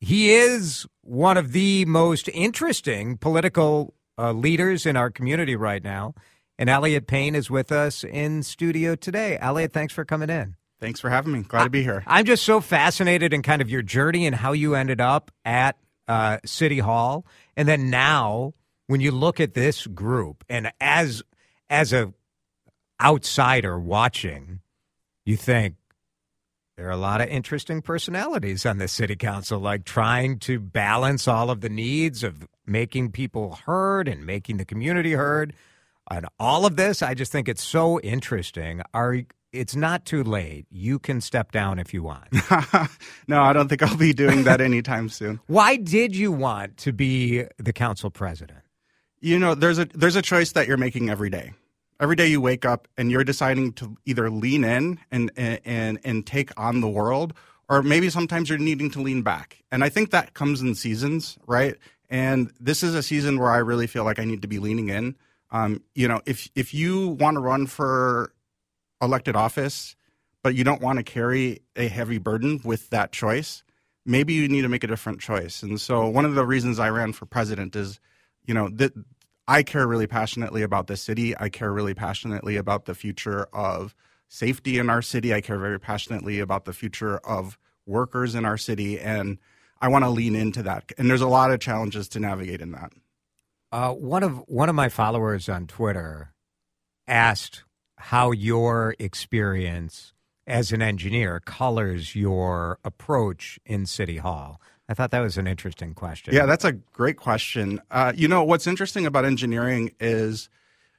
he 0.00 0.32
is 0.32 0.86
one 1.02 1.36
of 1.36 1.52
the 1.52 1.84
most 1.84 2.28
interesting 2.34 3.16
political 3.16 3.94
uh, 4.18 4.32
leaders 4.32 4.86
in 4.86 4.96
our 4.96 5.10
community 5.10 5.56
right 5.56 5.82
now. 5.82 6.14
And 6.58 6.70
Elliot 6.70 7.06
Payne 7.06 7.34
is 7.34 7.50
with 7.50 7.70
us 7.70 8.02
in 8.02 8.42
studio 8.42 8.94
today. 8.94 9.36
Elliot, 9.40 9.72
thanks 9.72 9.92
for 9.92 10.04
coming 10.04 10.30
in. 10.30 10.56
Thanks 10.80 11.00
for 11.00 11.10
having 11.10 11.32
me. 11.32 11.42
Glad 11.42 11.64
to 11.64 11.70
be 11.70 11.82
here. 11.82 12.02
I'm 12.06 12.24
just 12.24 12.44
so 12.44 12.60
fascinated 12.60 13.32
in 13.32 13.42
kind 13.42 13.62
of 13.62 13.70
your 13.70 13.82
journey 13.82 14.26
and 14.26 14.36
how 14.36 14.52
you 14.52 14.74
ended 14.74 15.00
up 15.00 15.30
at 15.44 15.76
uh, 16.08 16.38
City 16.44 16.78
Hall, 16.78 17.26
and 17.56 17.66
then 17.66 17.90
now 17.90 18.54
when 18.86 19.00
you 19.00 19.10
look 19.10 19.40
at 19.40 19.54
this 19.54 19.86
group, 19.86 20.44
and 20.48 20.70
as 20.80 21.22
as 21.68 21.92
a 21.92 22.12
outsider 23.00 23.78
watching, 23.78 24.60
you 25.24 25.36
think 25.36 25.74
there 26.76 26.86
are 26.86 26.92
a 26.92 26.96
lot 26.96 27.20
of 27.20 27.28
interesting 27.28 27.82
personalities 27.82 28.64
on 28.64 28.78
the 28.78 28.86
city 28.86 29.16
council, 29.16 29.58
like 29.58 29.84
trying 29.84 30.38
to 30.40 30.60
balance 30.60 31.26
all 31.26 31.50
of 31.50 31.60
the 31.62 31.68
needs 31.68 32.22
of 32.22 32.46
making 32.66 33.12
people 33.12 33.58
heard 33.66 34.08
and 34.08 34.26
making 34.26 34.56
the 34.56 34.64
community 34.64 35.12
heard. 35.12 35.54
And 36.10 36.26
all 36.38 36.66
of 36.66 36.76
this, 36.76 37.02
I 37.02 37.14
just 37.14 37.32
think 37.32 37.48
it's 37.48 37.64
so 37.64 38.00
interesting. 38.00 38.82
Are 38.94 39.22
it's 39.52 39.74
not 39.74 40.04
too 40.04 40.22
late. 40.22 40.66
You 40.70 40.98
can 40.98 41.20
step 41.20 41.50
down 41.52 41.78
if 41.78 41.94
you 41.94 42.02
want. 42.02 42.28
no, 43.28 43.42
I 43.42 43.52
don't 43.52 43.68
think 43.68 43.82
I'll 43.82 43.96
be 43.96 44.12
doing 44.12 44.44
that 44.44 44.60
anytime 44.70 45.08
soon. 45.08 45.40
Why 45.46 45.76
did 45.76 46.14
you 46.14 46.30
want 46.30 46.76
to 46.78 46.92
be 46.92 47.44
the 47.56 47.72
council 47.72 48.10
president? 48.10 48.60
You 49.20 49.38
know, 49.38 49.54
there's 49.54 49.78
a 49.78 49.86
there's 49.86 50.16
a 50.16 50.22
choice 50.22 50.52
that 50.52 50.68
you're 50.68 50.76
making 50.76 51.08
every 51.08 51.30
day. 51.30 51.54
Every 51.98 52.14
day 52.16 52.26
you 52.26 52.40
wake 52.40 52.66
up 52.66 52.86
and 52.98 53.10
you're 53.10 53.24
deciding 53.24 53.72
to 53.74 53.96
either 54.04 54.30
lean 54.30 54.62
in 54.62 54.98
and 55.10 55.30
and 55.36 55.98
and 56.04 56.26
take 56.26 56.50
on 56.60 56.80
the 56.80 56.88
world 56.88 57.32
or 57.68 57.82
maybe 57.82 58.10
sometimes 58.10 58.48
you're 58.48 58.58
needing 58.58 58.90
to 58.92 59.00
lean 59.00 59.22
back. 59.22 59.62
And 59.72 59.82
I 59.82 59.88
think 59.88 60.10
that 60.10 60.34
comes 60.34 60.60
in 60.60 60.74
seasons, 60.74 61.36
right? 61.46 61.76
And 62.08 62.52
this 62.60 62.82
is 62.82 62.94
a 62.94 63.02
season 63.02 63.38
where 63.38 63.50
I 63.50 63.58
really 63.58 63.86
feel 63.86 64.04
like 64.04 64.18
I 64.18 64.24
need 64.24 64.42
to 64.42 64.48
be 64.48 64.58
leaning 64.58 64.88
in. 64.88 65.16
Um, 65.50 65.82
you 65.94 66.08
know, 66.08 66.20
if 66.26 66.48
if 66.54 66.74
you 66.74 67.08
want 67.08 67.36
to 67.36 67.40
run 67.40 67.66
for 67.66 68.32
elected 69.00 69.36
office, 69.36 69.96
but 70.42 70.54
you 70.54 70.64
don't 70.64 70.80
want 70.80 70.98
to 70.98 71.02
carry 71.02 71.60
a 71.76 71.88
heavy 71.88 72.18
burden 72.18 72.60
with 72.64 72.90
that 72.90 73.12
choice, 73.12 73.62
maybe 74.04 74.32
you 74.32 74.48
need 74.48 74.62
to 74.62 74.68
make 74.68 74.84
a 74.84 74.88
different 74.88 75.20
choice. 75.20 75.62
And 75.62 75.80
so 75.80 76.06
one 76.06 76.24
of 76.24 76.34
the 76.34 76.46
reasons 76.46 76.78
I 76.78 76.90
ran 76.90 77.12
for 77.12 77.26
president 77.26 77.76
is, 77.76 78.00
you 78.44 78.54
know, 78.54 78.68
that 78.70 78.92
I 79.48 79.62
care 79.62 79.86
really 79.86 80.06
passionately 80.06 80.62
about 80.62 80.86
the 80.86 80.96
city. 80.96 81.36
I 81.38 81.48
care 81.48 81.72
really 81.72 81.94
passionately 81.94 82.56
about 82.56 82.86
the 82.86 82.94
future 82.94 83.44
of 83.52 83.94
safety 84.28 84.78
in 84.78 84.90
our 84.90 85.02
city. 85.02 85.32
I 85.32 85.40
care 85.40 85.58
very 85.58 85.78
passionately 85.78 86.40
about 86.40 86.64
the 86.64 86.72
future 86.72 87.18
of 87.18 87.58
workers 87.86 88.34
in 88.34 88.44
our 88.44 88.56
city. 88.56 88.98
And 88.98 89.38
I 89.80 89.88
want 89.88 90.04
to 90.04 90.10
lean 90.10 90.34
into 90.34 90.62
that. 90.62 90.92
And 90.98 91.10
there's 91.10 91.20
a 91.20 91.28
lot 91.28 91.50
of 91.50 91.60
challenges 91.60 92.08
to 92.10 92.20
navigate 92.20 92.60
in 92.60 92.72
that. 92.72 92.92
Uh, 93.72 93.92
one 93.92 94.22
of 94.22 94.42
one 94.46 94.68
of 94.68 94.74
my 94.74 94.88
followers 94.88 95.48
on 95.48 95.66
Twitter 95.66 96.32
asked 97.06 97.64
how 97.98 98.30
your 98.30 98.94
experience 98.98 100.12
as 100.46 100.72
an 100.72 100.80
engineer 100.80 101.40
colors 101.40 102.14
your 102.14 102.78
approach 102.84 103.58
in 103.66 103.86
City 103.86 104.18
Hall. 104.18 104.60
I 104.88 104.94
thought 104.94 105.10
that 105.10 105.20
was 105.20 105.36
an 105.36 105.48
interesting 105.48 105.94
question. 105.94 106.32
Yeah, 106.32 106.46
that's 106.46 106.64
a 106.64 106.72
great 106.72 107.16
question. 107.16 107.80
Uh, 107.90 108.12
you 108.14 108.28
know, 108.28 108.44
what's 108.44 108.68
interesting 108.68 109.04
about 109.04 109.24
engineering 109.24 109.92
is 109.98 110.48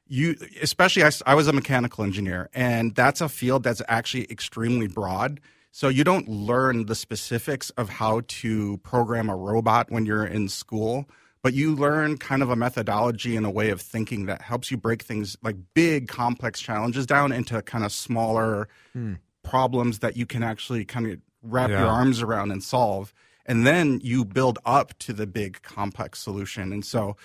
you, 0.08 0.36
especially 0.62 1.04
I, 1.04 1.12
I 1.26 1.36
was 1.36 1.48
a 1.48 1.54
mechanical 1.54 2.04
engineer, 2.04 2.50
and 2.54 2.94
that's 2.96 3.22
a 3.22 3.30
field 3.30 3.64
that's 3.64 3.82
actually 3.88 4.30
extremely 4.30 4.88
broad. 4.88 5.40
So 5.72 5.90
you 5.90 6.04
don't 6.04 6.28
learn 6.28 6.86
the 6.86 6.96
specifics 6.96 7.70
of 7.72 7.90
how 7.90 8.22
to 8.28 8.78
program 8.78 9.30
a 9.30 9.36
robot 9.36 9.92
when 9.92 10.06
you're 10.06 10.26
in 10.26 10.50
school, 10.50 11.06
but 11.44 11.54
you 11.54 11.76
learn 11.76 12.18
kind 12.18 12.42
of 12.42 12.50
a 12.50 12.56
methodology 12.56 13.36
and 13.36 13.46
a 13.46 13.50
way 13.50 13.70
of 13.70 13.82
thinking 13.82 14.26
that 14.26 14.42
helps 14.42 14.72
you 14.72 14.78
break 14.78 15.04
things 15.04 15.38
like 15.44 15.56
big 15.74 16.08
complex 16.08 16.60
challenges 16.60 17.06
down 17.06 17.32
into 17.32 17.62
kind 17.62 17.84
of 17.84 17.92
smaller 17.92 18.68
hmm. 18.94 19.14
problems 19.44 20.00
that 20.00 20.18
you 20.18 20.26
can 20.26 20.44
actually 20.44 20.84
kind 20.84 21.08
of 21.08 21.20
wrap 21.44 21.70
yeah. 21.70 21.82
your 21.82 21.90
arms 21.90 22.22
around 22.22 22.52
and 22.52 22.64
solve. 22.64 23.14
And 23.46 23.66
then 23.66 24.02
you 24.04 24.26
build 24.26 24.60
up 24.66 24.98
to 25.00 25.14
the 25.14 25.28
big 25.28 25.62
complex 25.62 26.20
solution. 26.20 26.74
And 26.74 26.84
so 26.84 27.16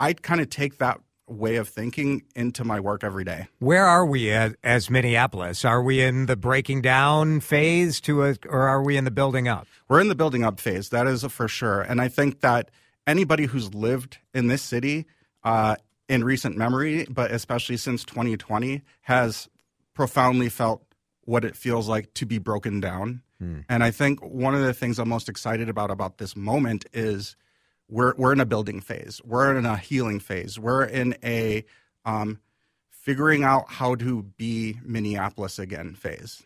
I 0.00 0.14
kind 0.14 0.40
of 0.40 0.48
take 0.48 0.78
that 0.78 1.00
way 1.26 1.56
of 1.56 1.68
thinking 1.68 2.22
into 2.34 2.64
my 2.64 2.80
work 2.80 3.02
every 3.02 3.24
day. 3.24 3.48
Where 3.58 3.86
are 3.86 4.04
we 4.04 4.30
as, 4.30 4.54
as, 4.62 4.90
Minneapolis? 4.90 5.64
Are 5.64 5.82
we 5.82 6.02
in 6.02 6.26
the 6.26 6.36
breaking 6.36 6.82
down 6.82 7.40
phase 7.40 8.00
to 8.02 8.24
a, 8.24 8.36
or 8.46 8.68
are 8.68 8.82
we 8.82 8.96
in 8.96 9.04
the 9.04 9.10
building 9.10 9.48
up? 9.48 9.66
We're 9.88 10.00
in 10.00 10.08
the 10.08 10.14
building 10.14 10.44
up 10.44 10.60
phase. 10.60 10.90
That 10.90 11.06
is 11.06 11.24
for 11.24 11.48
sure. 11.48 11.80
And 11.80 12.00
I 12.00 12.08
think 12.08 12.40
that 12.40 12.70
anybody 13.06 13.46
who's 13.46 13.74
lived 13.74 14.18
in 14.34 14.48
this 14.48 14.62
city 14.62 15.06
uh, 15.42 15.76
in 16.08 16.24
recent 16.24 16.56
memory, 16.56 17.06
but 17.08 17.30
especially 17.30 17.76
since 17.76 18.04
2020, 18.04 18.82
has 19.02 19.48
profoundly 19.94 20.48
felt 20.48 20.84
what 21.22 21.44
it 21.44 21.56
feels 21.56 21.88
like 21.88 22.12
to 22.14 22.26
be 22.26 22.38
broken 22.38 22.80
down. 22.80 23.22
Hmm. 23.38 23.60
And 23.68 23.82
I 23.82 23.90
think 23.90 24.20
one 24.20 24.54
of 24.54 24.60
the 24.60 24.74
things 24.74 24.98
I'm 24.98 25.08
most 25.08 25.28
excited 25.28 25.68
about 25.68 25.90
about 25.90 26.18
this 26.18 26.36
moment 26.36 26.84
is 26.92 27.36
we're 27.94 28.14
we're 28.16 28.32
in 28.32 28.40
a 28.40 28.46
building 28.46 28.80
phase. 28.80 29.20
We're 29.24 29.56
in 29.56 29.64
a 29.64 29.76
healing 29.76 30.18
phase. 30.18 30.58
We're 30.58 30.84
in 30.84 31.16
a 31.22 31.64
um, 32.04 32.40
figuring 32.90 33.44
out 33.44 33.70
how 33.70 33.94
to 33.94 34.24
be 34.36 34.78
Minneapolis 34.84 35.58
again 35.58 35.94
phase. 35.94 36.42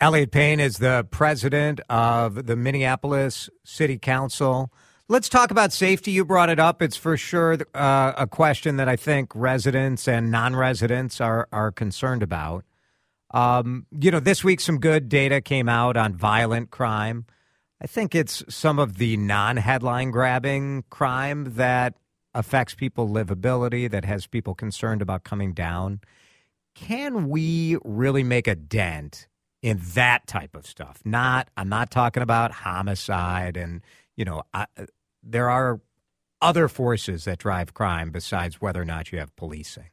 Elliot 0.00 0.32
Payne 0.32 0.60
is 0.60 0.78
the 0.78 1.06
president 1.10 1.80
of 1.88 2.46
the 2.46 2.56
Minneapolis 2.56 3.48
City 3.64 3.98
Council. 3.98 4.70
Let's 5.08 5.28
talk 5.28 5.50
about 5.50 5.72
safety. 5.72 6.10
You 6.10 6.24
brought 6.24 6.50
it 6.50 6.58
up. 6.58 6.82
It's 6.82 6.96
for 6.96 7.16
sure 7.16 7.58
uh, 7.74 8.12
a 8.16 8.26
question 8.26 8.76
that 8.76 8.88
I 8.88 8.96
think 8.96 9.30
residents 9.34 10.06
and 10.06 10.30
non-residents 10.30 11.20
are 11.20 11.48
are 11.52 11.72
concerned 11.72 12.22
about. 12.22 12.64
Um, 13.30 13.86
you 13.98 14.10
know, 14.10 14.20
this 14.20 14.44
week 14.44 14.60
some 14.60 14.78
good 14.78 15.08
data 15.08 15.40
came 15.40 15.70
out 15.70 15.96
on 15.96 16.14
violent 16.14 16.70
crime. 16.70 17.24
I 17.82 17.86
think 17.86 18.14
it's 18.14 18.44
some 18.48 18.78
of 18.78 18.98
the 18.98 19.16
non 19.16 19.56
headline 19.56 20.12
grabbing 20.12 20.84
crime 20.88 21.54
that 21.56 21.94
affects 22.32 22.74
people 22.74 23.08
livability, 23.08 23.90
that 23.90 24.04
has 24.04 24.28
people 24.28 24.54
concerned 24.54 25.02
about 25.02 25.24
coming 25.24 25.52
down. 25.52 26.00
Can 26.76 27.28
we 27.28 27.76
really 27.84 28.22
make 28.22 28.46
a 28.46 28.54
dent 28.54 29.26
in 29.62 29.80
that 29.94 30.28
type 30.28 30.54
of 30.54 30.64
stuff? 30.64 31.00
Not, 31.04 31.48
I'm 31.56 31.68
not 31.68 31.90
talking 31.90 32.22
about 32.22 32.52
homicide 32.52 33.56
and, 33.56 33.82
you 34.16 34.24
know, 34.24 34.44
I, 34.54 34.66
there 35.22 35.50
are 35.50 35.80
other 36.40 36.68
forces 36.68 37.24
that 37.24 37.38
drive 37.38 37.74
crime 37.74 38.12
besides 38.12 38.60
whether 38.60 38.80
or 38.80 38.84
not 38.84 39.10
you 39.10 39.18
have 39.18 39.34
policing. 39.34 39.90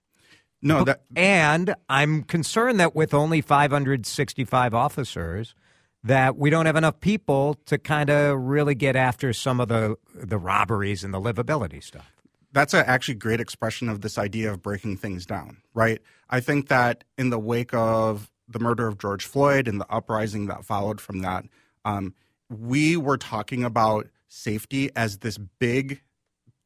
No, 0.61 0.83
that 0.83 1.01
and 1.15 1.73
I'm 1.87 2.23
concerned 2.23 2.79
that 2.81 2.95
with 2.95 3.13
only 3.13 3.41
565 3.41 4.73
officers, 4.73 5.55
that 6.03 6.37
we 6.37 6.49
don't 6.49 6.65
have 6.65 6.75
enough 6.75 6.99
people 6.99 7.55
to 7.65 7.77
kind 7.77 8.09
of 8.09 8.39
really 8.39 8.75
get 8.75 8.95
after 8.95 9.33
some 9.33 9.59
of 9.59 9.67
the 9.67 9.95
the 10.13 10.37
robberies 10.37 11.03
and 11.03 11.13
the 11.13 11.19
livability 11.19 11.83
stuff. 11.83 12.11
That's 12.51 12.73
a 12.73 12.87
actually 12.87 13.15
great 13.15 13.39
expression 13.39 13.89
of 13.89 14.01
this 14.01 14.17
idea 14.17 14.51
of 14.51 14.61
breaking 14.61 14.97
things 14.97 15.25
down, 15.25 15.57
right? 15.73 16.01
I 16.29 16.39
think 16.39 16.67
that 16.69 17.03
in 17.17 17.29
the 17.29 17.39
wake 17.39 17.73
of 17.73 18.31
the 18.47 18.59
murder 18.59 18.87
of 18.87 18.97
George 18.97 19.25
Floyd 19.25 19.67
and 19.67 19.79
the 19.79 19.91
uprising 19.91 20.47
that 20.47 20.65
followed 20.65 20.99
from 20.99 21.19
that, 21.19 21.45
um, 21.85 22.15
we 22.49 22.97
were 22.97 23.17
talking 23.17 23.63
about 23.63 24.07
safety 24.27 24.89
as 24.95 25.19
this 25.19 25.37
big 25.37 26.01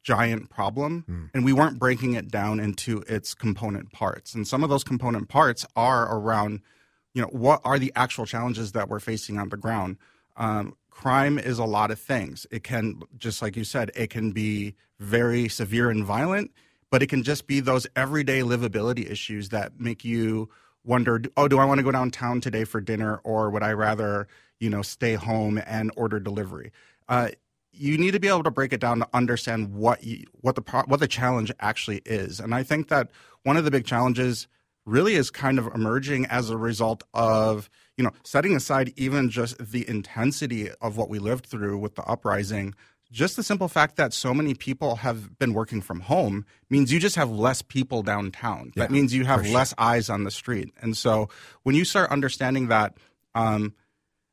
giant 0.03 0.49
problem 0.49 1.05
mm. 1.09 1.29
and 1.33 1.45
we 1.45 1.53
weren't 1.53 1.79
breaking 1.79 2.13
it 2.13 2.29
down 2.29 2.59
into 2.59 3.03
its 3.07 3.33
component 3.33 3.91
parts 3.93 4.35
and 4.35 4.45
some 4.45 4.61
of 4.61 4.69
those 4.69 4.83
component 4.83 5.29
parts 5.29 5.65
are 5.77 6.13
around 6.13 6.59
you 7.13 7.21
know, 7.21 7.29
what 7.29 7.61
are 7.63 7.79
the 7.79 7.91
actual 7.95 8.25
challenges 8.25 8.71
that 8.71 8.89
we're 8.89 8.99
facing 8.99 9.37
on 9.37 9.49
the 9.49 9.57
ground? 9.57 9.97
Um, 10.35 10.75
crime 10.89 11.37
is 11.37 11.59
a 11.59 11.65
lot 11.65 11.91
of 11.91 11.99
things. 11.99 12.47
It 12.51 12.63
can, 12.63 13.01
just 13.17 13.41
like 13.41 13.55
you 13.55 13.63
said, 13.63 13.91
it 13.95 14.09
can 14.09 14.31
be 14.31 14.75
very 14.99 15.47
severe 15.47 15.89
and 15.89 16.03
violent, 16.03 16.51
but 16.89 17.03
it 17.03 17.07
can 17.07 17.23
just 17.23 17.47
be 17.47 17.59
those 17.59 17.87
everyday 17.95 18.41
livability 18.41 19.09
issues 19.09 19.49
that 19.49 19.79
make 19.79 20.03
you 20.03 20.49
wonder, 20.83 21.21
oh, 21.37 21.47
do 21.47 21.59
I 21.59 21.65
want 21.65 21.79
to 21.79 21.83
go 21.83 21.91
downtown 21.91 22.41
today 22.41 22.63
for 22.63 22.81
dinner, 22.81 23.21
or 23.23 23.49
would 23.49 23.63
I 23.63 23.73
rather, 23.73 24.27
you 24.59 24.69
know, 24.69 24.81
stay 24.81 25.13
home 25.13 25.61
and 25.65 25.91
order 25.95 26.19
delivery? 26.19 26.71
Uh, 27.07 27.29
you 27.71 27.97
need 27.97 28.11
to 28.11 28.19
be 28.19 28.27
able 28.27 28.43
to 28.43 28.51
break 28.51 28.73
it 28.73 28.79
down 28.79 28.99
to 28.99 29.07
understand 29.13 29.73
what 29.73 30.03
you, 30.03 30.25
what 30.41 30.55
the 30.55 30.83
what 30.87 30.99
the 30.99 31.07
challenge 31.07 31.51
actually 31.59 32.01
is. 32.05 32.39
And 32.39 32.53
I 32.53 32.63
think 32.63 32.89
that 32.89 33.09
one 33.43 33.57
of 33.57 33.65
the 33.65 33.71
big 33.71 33.85
challenges 33.85 34.47
really 34.85 35.15
is 35.15 35.29
kind 35.29 35.59
of 35.59 35.67
emerging 35.73 36.25
as 36.27 36.49
a 36.49 36.57
result 36.57 37.03
of 37.13 37.69
you 37.97 38.03
know 38.03 38.11
setting 38.23 38.55
aside 38.55 38.93
even 38.95 39.29
just 39.29 39.57
the 39.59 39.87
intensity 39.87 40.69
of 40.81 40.97
what 40.97 41.09
we 41.09 41.19
lived 41.19 41.45
through 41.45 41.77
with 41.77 41.95
the 41.95 42.03
uprising 42.03 42.73
just 43.13 43.35
the 43.35 43.43
simple 43.43 43.67
fact 43.67 43.95
that 43.97 44.11
so 44.11 44.33
many 44.33 44.55
people 44.55 44.97
have 44.97 45.37
been 45.37 45.53
working 45.53 45.81
from 45.81 46.01
home 46.01 46.45
means 46.69 46.91
you 46.91 46.99
just 46.99 47.15
have 47.15 47.29
less 47.29 47.61
people 47.61 48.01
downtown. 48.01 48.73
Yeah, 48.75 48.83
that 48.83 48.91
means 48.91 49.13
you 49.13 49.23
have 49.23 49.47
less 49.47 49.71
eyes 49.77 50.09
on 50.09 50.23
the 50.23 50.31
street. 50.31 50.73
And 50.81 50.97
so 50.97 51.29
when 51.61 51.75
you 51.75 51.85
start 51.85 52.09
understanding 52.09 52.69
that 52.69 52.97
um, 53.35 53.75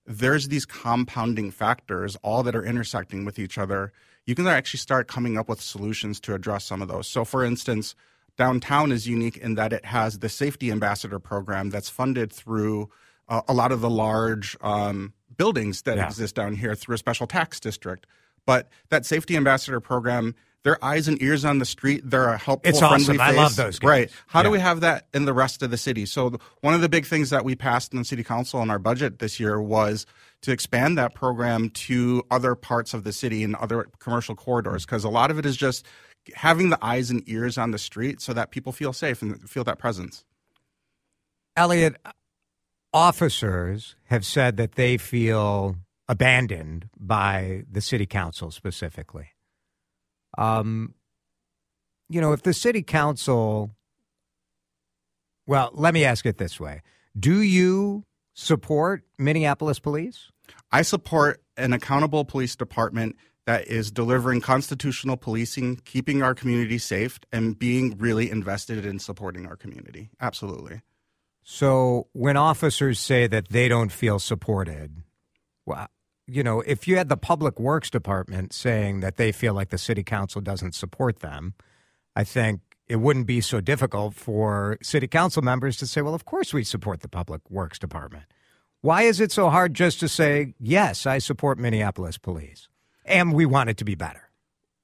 there's 0.06 0.48
these 0.48 0.64
compounding 0.64 1.50
factors, 1.50 2.16
all 2.22 2.42
that 2.42 2.56
are 2.56 2.64
intersecting 2.64 3.26
with 3.26 3.38
each 3.38 3.58
other, 3.58 3.92
you 4.24 4.34
can 4.34 4.46
actually 4.46 4.78
start 4.78 5.08
coming 5.08 5.36
up 5.36 5.48
with 5.48 5.60
solutions 5.60 6.18
to 6.20 6.34
address 6.34 6.64
some 6.64 6.80
of 6.80 6.88
those. 6.88 7.06
So, 7.06 7.26
for 7.26 7.44
instance, 7.44 7.94
downtown 8.40 8.90
is 8.90 9.06
unique 9.06 9.36
in 9.36 9.54
that 9.56 9.70
it 9.70 9.84
has 9.84 10.20
the 10.20 10.28
safety 10.30 10.70
ambassador 10.70 11.18
program 11.18 11.68
that's 11.68 11.90
funded 11.90 12.32
through 12.32 12.88
uh, 13.28 13.42
a 13.46 13.52
lot 13.52 13.70
of 13.70 13.82
the 13.82 13.90
large 13.90 14.56
um, 14.62 15.12
buildings 15.36 15.82
that 15.82 15.98
yeah. 15.98 16.06
exist 16.06 16.36
down 16.36 16.54
here 16.54 16.74
through 16.74 16.94
a 16.94 16.98
special 16.98 17.26
tax 17.26 17.60
district. 17.60 18.06
But 18.46 18.70
that 18.88 19.04
safety 19.04 19.36
ambassador 19.36 19.78
program, 19.78 20.34
their 20.62 20.82
eyes 20.82 21.06
and 21.06 21.20
ears 21.20 21.44
on 21.44 21.58
the 21.58 21.66
street, 21.66 22.00
they're 22.02 22.30
a 22.30 22.38
helpful, 22.38 22.70
it's 22.70 22.78
friendly 22.78 22.96
awesome. 22.96 23.18
face. 23.18 23.20
I 23.20 23.32
love 23.32 23.56
those. 23.56 23.78
Guys. 23.78 23.86
Right? 23.86 24.10
How 24.26 24.38
yeah. 24.38 24.44
do 24.44 24.50
we 24.52 24.58
have 24.60 24.80
that 24.80 25.08
in 25.12 25.26
the 25.26 25.34
rest 25.34 25.62
of 25.62 25.70
the 25.70 25.76
city? 25.76 26.06
So 26.06 26.38
one 26.62 26.72
of 26.72 26.80
the 26.80 26.88
big 26.88 27.04
things 27.04 27.28
that 27.28 27.44
we 27.44 27.54
passed 27.54 27.92
in 27.92 27.98
the 27.98 28.06
city 28.06 28.24
council 28.24 28.62
in 28.62 28.70
our 28.70 28.78
budget 28.78 29.18
this 29.18 29.38
year 29.38 29.60
was 29.60 30.06
to 30.40 30.50
expand 30.50 30.96
that 30.96 31.14
program 31.14 31.68
to 31.68 32.24
other 32.30 32.54
parts 32.54 32.94
of 32.94 33.04
the 33.04 33.12
city 33.12 33.44
and 33.44 33.54
other 33.56 33.86
commercial 33.98 34.34
corridors 34.34 34.86
because 34.86 35.04
a 35.04 35.10
lot 35.10 35.30
of 35.30 35.38
it 35.38 35.44
is 35.44 35.58
just 35.58 35.84
having 36.34 36.70
the 36.70 36.78
eyes 36.82 37.10
and 37.10 37.22
ears 37.28 37.58
on 37.58 37.70
the 37.70 37.78
street 37.78 38.20
so 38.20 38.32
that 38.32 38.50
people 38.50 38.72
feel 38.72 38.92
safe 38.92 39.22
and 39.22 39.48
feel 39.48 39.64
that 39.64 39.78
presence. 39.78 40.24
Elliot, 41.56 41.96
officers 42.92 43.96
have 44.04 44.24
said 44.24 44.56
that 44.56 44.72
they 44.72 44.96
feel 44.96 45.76
abandoned 46.08 46.88
by 46.98 47.62
the 47.70 47.80
city 47.80 48.06
council 48.06 48.50
specifically. 48.50 49.28
Um, 50.38 50.94
you 52.08 52.20
know, 52.20 52.32
if 52.32 52.42
the 52.42 52.52
city 52.52 52.82
council, 52.82 53.70
well, 55.46 55.70
let 55.74 55.94
me 55.94 56.04
ask 56.04 56.26
it 56.26 56.38
this 56.38 56.58
way 56.58 56.82
Do 57.18 57.40
you 57.40 58.04
support 58.34 59.04
Minneapolis 59.18 59.78
police? 59.78 60.30
I 60.72 60.82
support 60.82 61.42
an 61.56 61.72
accountable 61.72 62.24
police 62.24 62.56
department 62.56 63.16
that 63.50 63.66
is 63.66 63.90
delivering 63.90 64.40
constitutional 64.40 65.16
policing, 65.16 65.74
keeping 65.84 66.22
our 66.22 66.36
community 66.36 66.78
safe, 66.78 67.18
and 67.32 67.58
being 67.58 67.98
really 67.98 68.30
invested 68.30 68.86
in 68.86 69.00
supporting 69.00 69.44
our 69.44 69.56
community. 69.56 70.08
Absolutely. 70.20 70.82
So 71.42 72.06
when 72.12 72.36
officers 72.36 73.00
say 73.00 73.26
that 73.26 73.48
they 73.48 73.66
don't 73.66 73.90
feel 73.90 74.20
supported, 74.20 75.02
well, 75.66 75.88
you 76.28 76.44
know, 76.44 76.60
if 76.60 76.86
you 76.86 76.96
had 76.96 77.08
the 77.08 77.16
public 77.16 77.58
works 77.58 77.90
department 77.90 78.52
saying 78.52 79.00
that 79.00 79.16
they 79.16 79.32
feel 79.32 79.52
like 79.52 79.70
the 79.70 79.78
city 79.78 80.04
council 80.04 80.40
doesn't 80.40 80.76
support 80.76 81.18
them, 81.18 81.54
I 82.14 82.22
think 82.22 82.60
it 82.86 82.96
wouldn't 82.96 83.26
be 83.26 83.40
so 83.40 83.60
difficult 83.60 84.14
for 84.14 84.78
city 84.80 85.08
council 85.08 85.42
members 85.42 85.76
to 85.78 85.88
say, 85.88 86.02
well, 86.02 86.14
of 86.14 86.24
course 86.24 86.54
we 86.54 86.62
support 86.62 87.00
the 87.00 87.08
public 87.08 87.40
works 87.50 87.80
department. 87.80 88.26
Why 88.80 89.02
is 89.02 89.18
it 89.18 89.32
so 89.32 89.50
hard 89.50 89.74
just 89.74 89.98
to 89.98 90.08
say, 90.08 90.54
yes, 90.60 91.04
I 91.04 91.18
support 91.18 91.58
Minneapolis 91.58 92.16
police 92.16 92.68
and 93.10 93.32
we 93.34 93.46
want 93.46 93.70
it 93.70 93.76
to 93.78 93.84
be 93.84 93.94
better? 93.94 94.30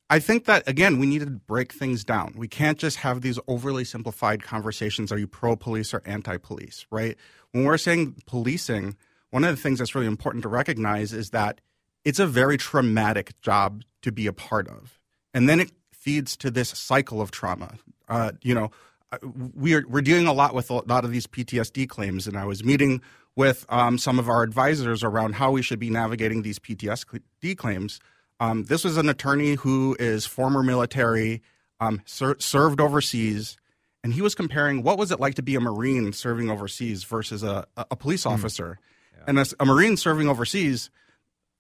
I 0.09 0.21
think 0.21 0.45
that 0.45 0.69
again, 0.69 0.99
we 0.99 1.07
need 1.07 1.21
to 1.21 1.27
break 1.27 1.73
things 1.73 2.05
down. 2.05 2.35
We 2.37 2.49
can't 2.49 2.79
just 2.79 2.99
have 2.99 3.23
these 3.23 3.39
overly 3.49 3.85
simplified 3.85 4.43
conversations. 4.43 5.11
Are 5.11 5.19
you 5.19 5.27
pro 5.27 5.57
police 5.57 5.93
or 5.93 6.03
anti 6.05 6.37
police, 6.37 6.87
right? 6.91 7.17
When 7.53 7.65
we're 7.65 7.79
saying 7.79 8.23
policing, 8.27 8.97
one 9.31 9.45
of 9.45 9.55
the 9.55 9.61
things 9.61 9.79
that's 9.79 9.95
really 9.95 10.07
important 10.07 10.43
to 10.43 10.49
recognize 10.49 11.13
is 11.13 11.31
that 11.31 11.61
it's 12.05 12.21
a 12.21 12.27
very 12.27 12.57
traumatic 12.57 13.41
job 13.41 13.83
to 14.03 14.13
be 14.13 14.29
a 14.29 14.33
part 14.33 14.69
of. 14.69 15.01
And 15.35 15.49
then 15.49 15.59
it 15.59 15.73
feeds 15.93 16.37
to 16.37 16.53
this 16.53 16.69
cycle 16.69 17.21
of 17.21 17.33
trauma. 17.33 17.75
Uh, 18.09 18.33
you 18.43 18.55
know, 18.55 18.71
uh, 19.11 19.19
we're, 19.55 19.85
we're 19.89 20.03
dealing 20.03 20.29
a 20.29 20.33
lot 20.33 20.55
with 20.55 20.71
a 20.71 20.75
lot 20.87 21.05
of 21.05 21.11
these 21.11 21.27
PTSD 21.27 21.89
claims. 21.89 22.29
And 22.29 22.37
I 22.37 22.45
was 22.45 22.63
meeting 22.63 23.03
with 23.35 23.67
um, 23.69 23.99
some 23.99 24.21
of 24.21 24.29
our 24.29 24.45
advisors 24.45 25.03
around 25.03 25.35
how 25.35 25.51
we 25.51 25.63
should 25.63 25.81
be 25.81 25.91
navigating 25.91 26.43
these 26.43 26.61
PTSD 26.61 27.57
claims. 27.57 27.99
Um, 28.39 28.65
this 28.65 28.85
was 28.85 28.97
an 28.97 29.09
attorney 29.09 29.55
who 29.55 29.97
is 29.99 30.27
former 30.27 30.63
military, 30.63 31.43
um, 31.81 32.03
ser- 32.05 32.37
served 32.39 32.81
overseas, 32.81 33.57
and 34.05 34.13
he 34.13 34.23
was 34.23 34.35
comparing 34.35 34.83
what 34.83 34.99
was 34.99 35.11
it 35.11 35.21
like 35.21 35.35
to 35.35 35.43
be 35.43 35.55
a 35.55 35.61
Marine 35.61 36.13
serving 36.13 36.51
overseas 36.51 37.05
versus 37.05 37.43
a, 37.43 37.67
a 37.77 37.97
police 37.97 38.25
hmm. 38.25 38.31
officer. 38.31 38.79
Mm. 38.79 39.19
Yeah. 39.19 39.25
And 39.27 39.39
as 39.39 39.55
a 39.59 39.65
Marine 39.65 39.97
serving 39.97 40.29
overseas, 40.29 40.91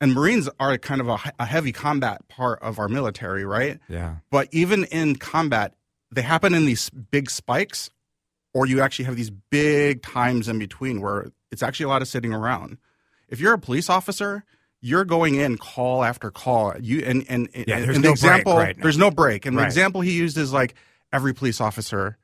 and 0.00 0.12
Marines 0.12 0.48
are 0.60 0.76
kind 0.78 1.00
of 1.00 1.08
a, 1.08 1.18
a, 1.38 1.46
heavy 1.46 1.72
combat 1.72 2.28
part 2.28 2.60
of 2.60 2.78
our 2.78 2.88
military, 2.88 3.44
right? 3.44 3.80
Yeah. 3.88 4.16
But 4.30 4.48
even 4.52 4.84
in 4.84 5.16
combat, 5.16 5.74
they 6.10 6.22
happen 6.22 6.54
in 6.54 6.66
these 6.66 6.90
big 6.90 7.30
spikes, 7.30 7.90
or 8.52 8.66
you 8.66 8.80
actually 8.80 9.06
have 9.06 9.16
these 9.16 9.30
big 9.30 10.02
times 10.02 10.48
in 10.48 10.58
between 10.58 11.00
where 11.00 11.32
it's 11.50 11.62
actually 11.62 11.84
a 11.84 11.88
lot 11.88 12.02
of 12.02 12.08
sitting 12.08 12.32
around. 12.32 12.78
If 13.28 13.40
you're 13.40 13.54
a 13.54 13.58
police 13.58 13.88
officer, 13.88 14.44
you're 14.86 15.04
going 15.04 15.34
in 15.34 15.58
call 15.58 16.04
after 16.04 16.30
call. 16.30 16.72
You 16.80 17.00
and 17.00 17.24
and, 17.28 17.48
yeah, 17.52 17.78
and 17.78 17.96
the 17.96 17.98
no 17.98 18.10
example 18.12 18.54
break, 18.54 18.66
right? 18.66 18.82
there's 18.82 18.98
no 18.98 19.10
break. 19.10 19.44
And 19.44 19.56
right. 19.56 19.62
the 19.62 19.66
example 19.66 20.00
he 20.00 20.12
used 20.12 20.38
is 20.38 20.52
like 20.52 20.74
every 21.12 21.34
police 21.34 21.60
officer 21.60 22.16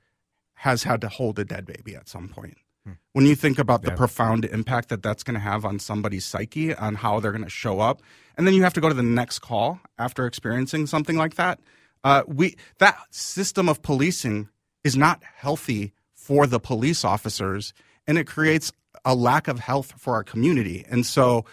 has 0.55 0.85
had 0.85 1.01
to 1.01 1.09
hold 1.09 1.39
a 1.41 1.45
dead 1.45 1.67
baby 1.67 1.97
at 1.97 2.09
some 2.09 2.29
point. 2.29 2.57
Hmm. 2.87 2.93
When 3.15 3.27
you 3.27 3.35
think 3.35 3.59
about 3.59 3.83
the 3.83 3.91
profound 3.91 4.45
impact 4.45 4.91
that 4.91 5.03
that's 5.03 5.25
going 5.25 5.35
to 5.35 5.41
have 5.41 5.65
on 5.65 5.81
somebody's 5.81 6.25
psyche, 6.25 6.73
on 6.75 6.95
how 6.95 7.19
they're 7.19 7.33
going 7.33 7.45
to 7.45 7.51
show 7.51 7.81
up, 7.81 8.01
and 8.37 8.47
then 8.47 8.55
you 8.55 8.63
have 8.63 8.75
to 8.75 8.81
go 8.81 8.89
to 8.89 8.95
the 8.95 9.03
next 9.03 9.41
call 9.41 9.81
after 9.99 10.25
experiencing 10.25 10.87
something 10.87 11.17
like 11.17 11.35
that. 11.35 11.59
Uh, 12.05 12.23
we 12.29 12.57
that 12.79 12.97
system 13.11 13.69
of 13.69 13.83
policing 13.83 14.49
is 14.85 14.97
not 14.97 15.21
healthy 15.35 15.95
for 16.15 16.47
the 16.47 16.61
police 16.61 17.05
officers, 17.05 17.75
and 18.07 18.19
it 18.19 18.29
creates 18.29 18.73
a 19.05 19.17
lack 19.17 19.49
of 19.49 19.59
health 19.59 19.95
for 19.99 20.15
our 20.15 20.23
community. 20.23 20.85
And 20.89 21.05
so 21.05 21.45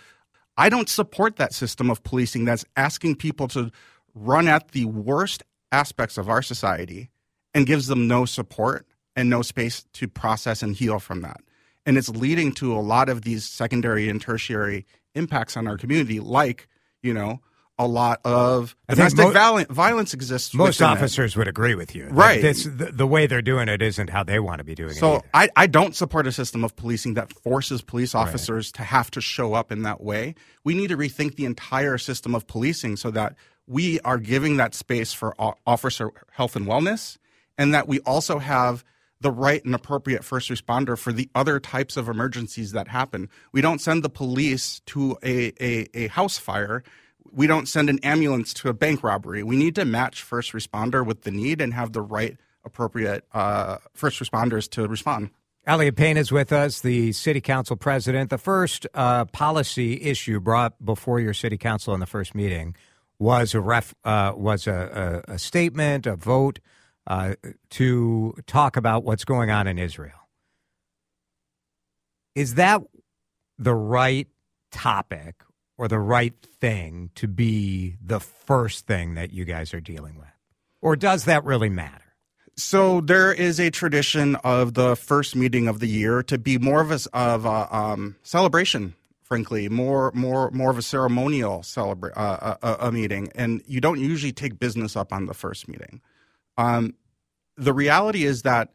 I 0.60 0.68
don't 0.68 0.90
support 0.90 1.38
that 1.38 1.54
system 1.54 1.90
of 1.90 2.04
policing 2.04 2.44
that's 2.44 2.66
asking 2.76 3.16
people 3.16 3.48
to 3.48 3.72
run 4.14 4.50
at 4.50 4.72
the 4.72 4.84
worst 4.84 5.42
aspects 5.72 6.18
of 6.18 6.28
our 6.28 6.42
society 6.42 7.10
and 7.54 7.66
gives 7.66 7.88
them 7.88 8.10
no 8.10 8.26
support 8.26 8.86
and 9.16 9.30
no 9.30 9.42
space 9.42 9.86
to 9.94 10.10
process 10.10 10.62
and 10.62 10.76
heal 10.76 11.00
from 11.00 11.22
that. 11.22 11.40
And 11.86 11.98
it's 11.98 12.10
leading 12.10 12.52
to 12.56 12.76
a 12.76 12.82
lot 12.82 13.08
of 13.08 13.22
these 13.22 13.46
secondary 13.46 14.10
and 14.10 14.20
tertiary 14.20 14.86
impacts 15.16 15.56
on 15.56 15.66
our 15.66 15.78
community, 15.78 16.20
like, 16.20 16.68
you 17.02 17.14
know, 17.14 17.40
a 17.80 17.88
lot 17.88 18.20
of 18.26 18.76
domestic 18.90 19.26
mo- 19.26 19.32
violence, 19.32 19.72
violence 19.72 20.14
exists. 20.14 20.54
Most 20.54 20.82
officers 20.82 21.38
would 21.38 21.48
agree 21.48 21.76
with 21.76 21.96
you, 21.96 22.08
right? 22.10 22.42
This, 22.42 22.66
the, 22.66 22.92
the, 22.92 23.08
way 23.08 23.26
they're 23.26 23.42
doing 23.42 23.70
it 23.70 23.82
isn't 23.82 24.10
how 24.10 24.24
they 24.24 24.38
want 24.38 24.60
to 24.60 24.66
be 24.66 24.76
doing 24.76 24.92
so 24.92 25.16
it. 25.16 25.20
So 25.20 25.26
I, 25.34 25.50
I 25.56 25.66
don't 25.66 25.96
support 25.96 26.28
a 26.28 26.32
system 26.34 26.66
of 26.66 26.76
policing 26.76 27.14
that 27.14 27.32
forces 27.32 27.82
police 27.82 28.14
officers 28.14 28.68
right. 28.68 28.74
to 28.74 28.84
have 28.84 29.10
to 29.12 29.22
show 29.22 29.54
up 29.54 29.72
in 29.72 29.84
that 29.84 30.02
way. 30.02 30.36
We 30.66 30.74
need 30.76 30.88
to 30.90 30.98
rethink 30.98 31.36
the 31.36 31.46
entire 31.46 31.98
system 31.98 32.36
of 32.36 32.46
policing 32.48 32.98
so 32.98 33.12
that 33.12 33.36
we 33.66 34.02
are 34.02 34.18
giving 34.18 34.58
that 34.58 34.76
space 34.76 35.14
for 35.14 35.34
officer 35.66 36.12
health 36.32 36.58
and 36.58 36.68
wellness, 36.68 37.18
and 37.58 37.74
that 37.74 37.88
we 37.88 38.00
also 38.02 38.40
have 38.40 38.84
the 39.22 39.32
right 39.32 39.64
and 39.64 39.76
appropriate 39.76 40.24
first 40.24 40.50
responder 40.50 40.98
for 40.98 41.14
the 41.14 41.30
other 41.34 41.60
types 41.60 41.96
of 41.98 42.10
emergencies 42.10 42.74
that 42.74 42.90
happen. 42.90 43.30
We 43.52 43.62
don't 43.62 43.80
send 43.80 44.04
the 44.04 44.10
police 44.10 44.82
to 44.88 45.18
a, 45.24 45.54
a, 45.62 45.88
a 45.94 46.08
house 46.08 46.38
fire 46.38 46.84
we 47.34 47.48
don't 47.48 47.68
send 47.68 47.90
an 47.90 48.00
ambulance 48.00 48.54
to 48.56 48.70
a 48.70 48.74
bank 48.74 49.04
robbery. 49.04 49.44
We 49.44 49.56
need 49.56 49.76
to 49.76 49.86
match 49.86 50.22
first 50.22 50.54
responder 50.54 51.06
with 51.06 51.22
the 51.22 51.32
need 51.32 51.62
and 51.62 51.74
have 51.74 51.94
the 51.94 52.02
right 52.02 52.38
appropriate 52.64 53.26
uh, 53.34 53.78
first 53.94 54.20
responders 54.20 54.70
to 54.72 54.88
respond. 54.88 55.30
Elliot 55.66 55.96
Payne 55.96 56.18
is 56.18 56.32
with 56.32 56.52
us, 56.52 56.82
the 56.82 57.12
city 57.12 57.42
council 57.42 57.76
president. 57.76 58.30
The 58.30 58.38
first 58.38 58.88
uh, 58.94 59.26
policy 59.26 60.02
issue 60.02 60.40
brought 60.40 60.84
before 60.84 61.20
your 61.20 61.34
city 61.34 61.58
council 61.58 61.94
in 61.94 62.00
the 62.00 62.06
first 62.06 62.34
meeting 62.34 62.76
was 63.20 63.54
a 63.54 63.60
ref, 63.60 63.94
uh, 64.04 64.34
was 64.36 64.66
a, 64.66 65.24
a, 65.28 65.34
a, 65.34 65.40
statement, 65.40 66.08
a 66.08 66.16
vote 66.16 66.60
uh, 67.08 67.36
to 67.72 68.34
talk 68.48 68.78
about 68.78 69.04
what's 69.04 69.26
going 69.26 69.52
on 69.52 69.68
in 69.68 69.78
Israel. 69.78 70.30
Is 72.36 72.56
that 72.56 72.82
the 73.58 73.76
right 73.76 74.28
topic 74.72 75.36
or 75.80 75.88
the 75.88 75.98
right 75.98 76.36
thing 76.60 77.10
to 77.16 77.26
be 77.26 77.96
the 78.06 78.20
first 78.20 78.86
thing 78.86 79.16
that 79.16 79.32
you 79.32 79.46
guys 79.46 79.74
are 79.74 79.80
dealing 79.80 80.18
with? 80.18 80.28
Or 80.82 80.98
does 80.98 81.24
that 81.24 81.46
really 81.46 81.70
matter? 81.70 82.04
So 82.58 83.00
there 83.00 83.32
is 83.32 83.62
a 83.62 83.72
tradition 83.72 84.36
of 84.44 84.74
the 84.74 84.98
first 84.98 85.38
meeting 85.38 85.70
of 85.70 85.80
the 85.80 85.88
year 85.88 86.22
to 86.24 86.38
be 86.38 86.58
more 86.58 86.82
of 86.82 86.92
a, 86.92 87.00
of 87.14 87.46
a 87.46 87.74
um, 87.74 88.18
celebration, 88.24 88.94
frankly, 89.24 89.70
more 89.70 90.12
more 90.14 90.52
more 90.52 90.70
of 90.70 90.78
a 90.78 90.82
ceremonial 90.82 91.60
celebra- 91.60 92.12
uh, 92.14 92.56
a, 92.62 92.88
a, 92.88 92.92
meeting, 92.92 93.32
and 93.34 93.62
you 93.66 93.80
don't 93.80 94.02
usually 94.02 94.34
take 94.34 94.60
business 94.60 94.98
up 94.98 95.14
on 95.14 95.28
the 95.28 95.34
first 95.34 95.70
meeting. 95.70 96.02
Um, 96.58 96.96
the 97.56 97.72
reality 97.72 98.26
is 98.26 98.42
that 98.42 98.74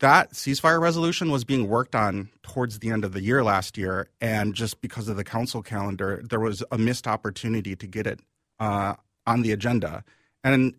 that 0.00 0.32
ceasefire 0.32 0.80
resolution 0.80 1.30
was 1.30 1.44
being 1.44 1.68
worked 1.68 1.94
on 1.94 2.30
towards 2.42 2.78
the 2.78 2.90
end 2.90 3.04
of 3.04 3.12
the 3.12 3.22
year 3.22 3.44
last 3.44 3.76
year, 3.76 4.08
and 4.20 4.54
just 4.54 4.80
because 4.80 5.08
of 5.08 5.16
the 5.16 5.24
council 5.24 5.62
calendar, 5.62 6.22
there 6.28 6.40
was 6.40 6.62
a 6.70 6.78
missed 6.78 7.06
opportunity 7.06 7.76
to 7.76 7.86
get 7.86 8.06
it 8.06 8.20
uh, 8.58 8.94
on 9.26 9.42
the 9.42 9.52
agenda. 9.52 10.04
And 10.42 10.74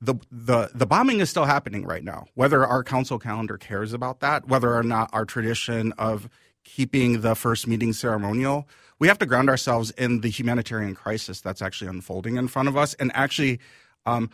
the 0.00 0.14
the 0.30 0.70
the 0.74 0.86
bombing 0.86 1.20
is 1.20 1.30
still 1.30 1.44
happening 1.44 1.84
right 1.84 2.04
now. 2.04 2.26
Whether 2.34 2.64
our 2.64 2.82
council 2.84 3.18
calendar 3.18 3.58
cares 3.58 3.92
about 3.92 4.20
that, 4.20 4.48
whether 4.48 4.74
or 4.74 4.82
not 4.82 5.10
our 5.12 5.24
tradition 5.24 5.92
of 5.98 6.28
keeping 6.64 7.20
the 7.20 7.34
first 7.34 7.66
meeting 7.66 7.92
ceremonial, 7.92 8.68
we 8.98 9.08
have 9.08 9.18
to 9.18 9.26
ground 9.26 9.50
ourselves 9.50 9.90
in 9.92 10.20
the 10.20 10.28
humanitarian 10.28 10.94
crisis 10.94 11.40
that's 11.40 11.60
actually 11.60 11.88
unfolding 11.88 12.36
in 12.36 12.48
front 12.48 12.68
of 12.68 12.76
us, 12.76 12.94
and 12.94 13.10
actually 13.14 13.60
um, 14.06 14.30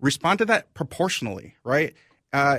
respond 0.00 0.38
to 0.38 0.44
that 0.44 0.72
proportionally. 0.74 1.54
Right. 1.64 1.94
Uh, 2.32 2.58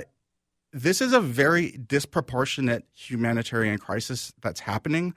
this 0.72 1.00
is 1.00 1.12
a 1.12 1.20
very 1.20 1.72
disproportionate 1.72 2.84
humanitarian 2.94 3.78
crisis 3.78 4.32
that's 4.42 4.60
happening. 4.60 5.14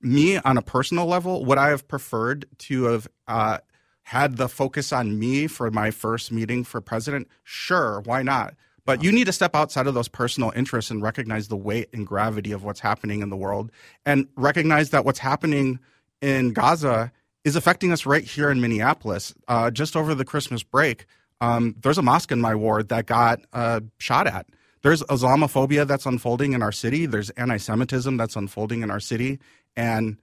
Me, 0.00 0.38
on 0.38 0.56
a 0.56 0.62
personal 0.62 1.06
level, 1.06 1.44
would 1.44 1.58
I 1.58 1.68
have 1.68 1.86
preferred 1.88 2.46
to 2.58 2.84
have 2.84 3.08
uh, 3.26 3.58
had 4.02 4.36
the 4.36 4.48
focus 4.48 4.92
on 4.92 5.18
me 5.18 5.46
for 5.46 5.70
my 5.70 5.90
first 5.90 6.32
meeting 6.32 6.64
for 6.64 6.80
president? 6.80 7.28
Sure, 7.44 8.00
why 8.04 8.22
not? 8.22 8.54
But 8.84 9.04
you 9.04 9.12
need 9.12 9.26
to 9.26 9.32
step 9.32 9.54
outside 9.54 9.86
of 9.86 9.94
those 9.94 10.08
personal 10.08 10.50
interests 10.56 10.90
and 10.90 11.02
recognize 11.02 11.48
the 11.48 11.56
weight 11.56 11.88
and 11.92 12.06
gravity 12.06 12.52
of 12.52 12.64
what's 12.64 12.80
happening 12.80 13.20
in 13.20 13.28
the 13.28 13.36
world 13.36 13.70
and 14.06 14.26
recognize 14.36 14.90
that 14.90 15.04
what's 15.04 15.18
happening 15.18 15.78
in 16.22 16.52
Gaza 16.52 17.12
is 17.44 17.54
affecting 17.54 17.92
us 17.92 18.06
right 18.06 18.24
here 18.24 18.50
in 18.50 18.60
Minneapolis. 18.60 19.34
Uh, 19.46 19.70
just 19.70 19.94
over 19.94 20.14
the 20.14 20.24
Christmas 20.24 20.62
break, 20.62 21.06
um, 21.40 21.76
there's 21.82 21.98
a 21.98 22.02
mosque 22.02 22.32
in 22.32 22.40
my 22.40 22.54
ward 22.54 22.88
that 22.88 23.06
got 23.06 23.40
uh, 23.52 23.80
shot 23.98 24.26
at 24.26 24.46
there's 24.82 25.02
Islamophobia 25.04 25.86
that's 25.86 26.06
unfolding 26.06 26.52
in 26.52 26.62
our 26.62 26.72
city. 26.72 27.06
There's 27.06 27.30
anti-Semitism 27.30 28.16
that's 28.16 28.36
unfolding 28.36 28.82
in 28.82 28.90
our 28.90 29.00
city, 29.00 29.38
and 29.76 30.18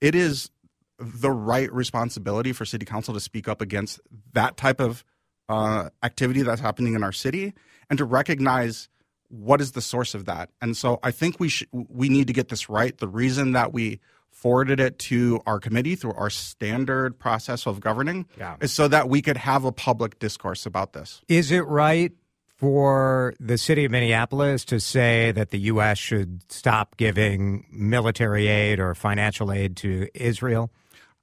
it 0.00 0.14
is 0.14 0.50
the 0.98 1.30
right 1.30 1.72
responsibility 1.72 2.52
for 2.52 2.64
city 2.64 2.84
council 2.84 3.14
to 3.14 3.20
speak 3.20 3.48
up 3.48 3.60
against 3.60 4.00
that 4.32 4.56
type 4.56 4.80
of 4.80 5.04
uh, 5.48 5.88
activity 6.02 6.42
that's 6.42 6.60
happening 6.60 6.94
in 6.94 7.02
our 7.02 7.12
city 7.12 7.54
and 7.88 7.98
to 7.98 8.04
recognize 8.04 8.88
what 9.28 9.60
is 9.60 9.72
the 9.72 9.80
source 9.80 10.14
of 10.14 10.26
that. 10.26 10.50
And 10.60 10.76
so 10.76 10.98
I 11.02 11.10
think 11.10 11.40
we 11.40 11.48
sh- 11.48 11.66
we 11.72 12.08
need 12.08 12.26
to 12.26 12.32
get 12.32 12.48
this 12.48 12.68
right. 12.68 12.96
The 12.96 13.08
reason 13.08 13.52
that 13.52 13.72
we 13.72 14.00
forwarded 14.30 14.78
it 14.80 14.98
to 14.98 15.40
our 15.46 15.58
committee 15.58 15.94
through 15.96 16.14
our 16.14 16.30
standard 16.30 17.18
process 17.18 17.66
of 17.66 17.80
governing 17.80 18.26
yeah. 18.38 18.56
is 18.60 18.72
so 18.72 18.88
that 18.88 19.08
we 19.08 19.22
could 19.22 19.36
have 19.36 19.64
a 19.64 19.72
public 19.72 20.18
discourse 20.18 20.66
about 20.66 20.92
this. 20.92 21.20
Is 21.28 21.50
it 21.50 21.66
right 21.66 22.12
for 22.60 23.32
the 23.40 23.56
city 23.56 23.86
of 23.86 23.90
Minneapolis 23.90 24.66
to 24.66 24.78
say 24.78 25.32
that 25.32 25.48
the 25.48 25.58
U.S. 25.60 25.96
should 25.96 26.42
stop 26.52 26.98
giving 26.98 27.66
military 27.72 28.48
aid 28.48 28.78
or 28.78 28.94
financial 28.94 29.50
aid 29.50 29.76
to 29.78 30.08
Israel? 30.14 30.70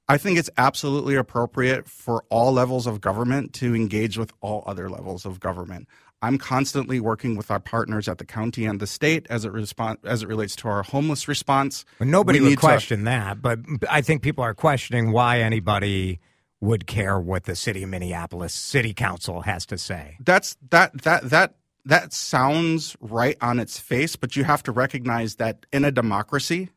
I 0.08 0.18
think 0.18 0.36
it's 0.38 0.50
absolutely 0.58 1.14
appropriate 1.14 1.88
for 1.88 2.24
all 2.28 2.52
levels 2.52 2.88
of 2.88 3.00
government 3.00 3.52
to 3.54 3.74
engage 3.74 4.18
with 4.18 4.32
all 4.40 4.64
other 4.66 4.90
levels 4.90 5.24
of 5.24 5.38
government. 5.38 5.86
I'm 6.20 6.38
constantly 6.38 6.98
working 6.98 7.36
with 7.36 7.52
our 7.52 7.60
partners 7.60 8.08
at 8.08 8.18
the 8.18 8.24
county 8.24 8.64
and 8.64 8.80
the 8.80 8.88
state 8.88 9.28
as 9.30 9.44
it 9.44 9.52
respond 9.52 9.98
as 10.02 10.24
it 10.24 10.28
relates 10.28 10.56
to 10.56 10.68
our 10.68 10.82
homeless 10.82 11.28
response. 11.28 11.84
Well, 12.00 12.08
nobody 12.08 12.40
we 12.40 12.48
would 12.48 12.58
question 12.58 13.00
to, 13.00 13.04
that, 13.04 13.40
but 13.40 13.60
I 13.88 14.00
think 14.00 14.22
people 14.22 14.42
are 14.42 14.54
questioning 14.54 15.12
why 15.12 15.40
anybody 15.40 16.18
would 16.60 16.86
care 16.86 17.18
what 17.18 17.44
the 17.44 17.54
city 17.54 17.82
of 17.82 17.90
Minneapolis 17.90 18.52
city 18.54 18.92
council 18.92 19.42
has 19.42 19.64
to 19.66 19.78
say. 19.78 20.16
That's 20.20 20.56
that 20.70 21.02
that 21.02 21.30
that 21.30 21.54
that 21.84 22.12
sounds 22.12 22.96
right 23.00 23.36
on 23.40 23.58
its 23.58 23.78
face, 23.78 24.16
but 24.16 24.36
you 24.36 24.44
have 24.44 24.62
to 24.64 24.72
recognize 24.72 25.36
that 25.36 25.64
in 25.72 25.84
a 25.84 25.90
democracy, 25.90 26.68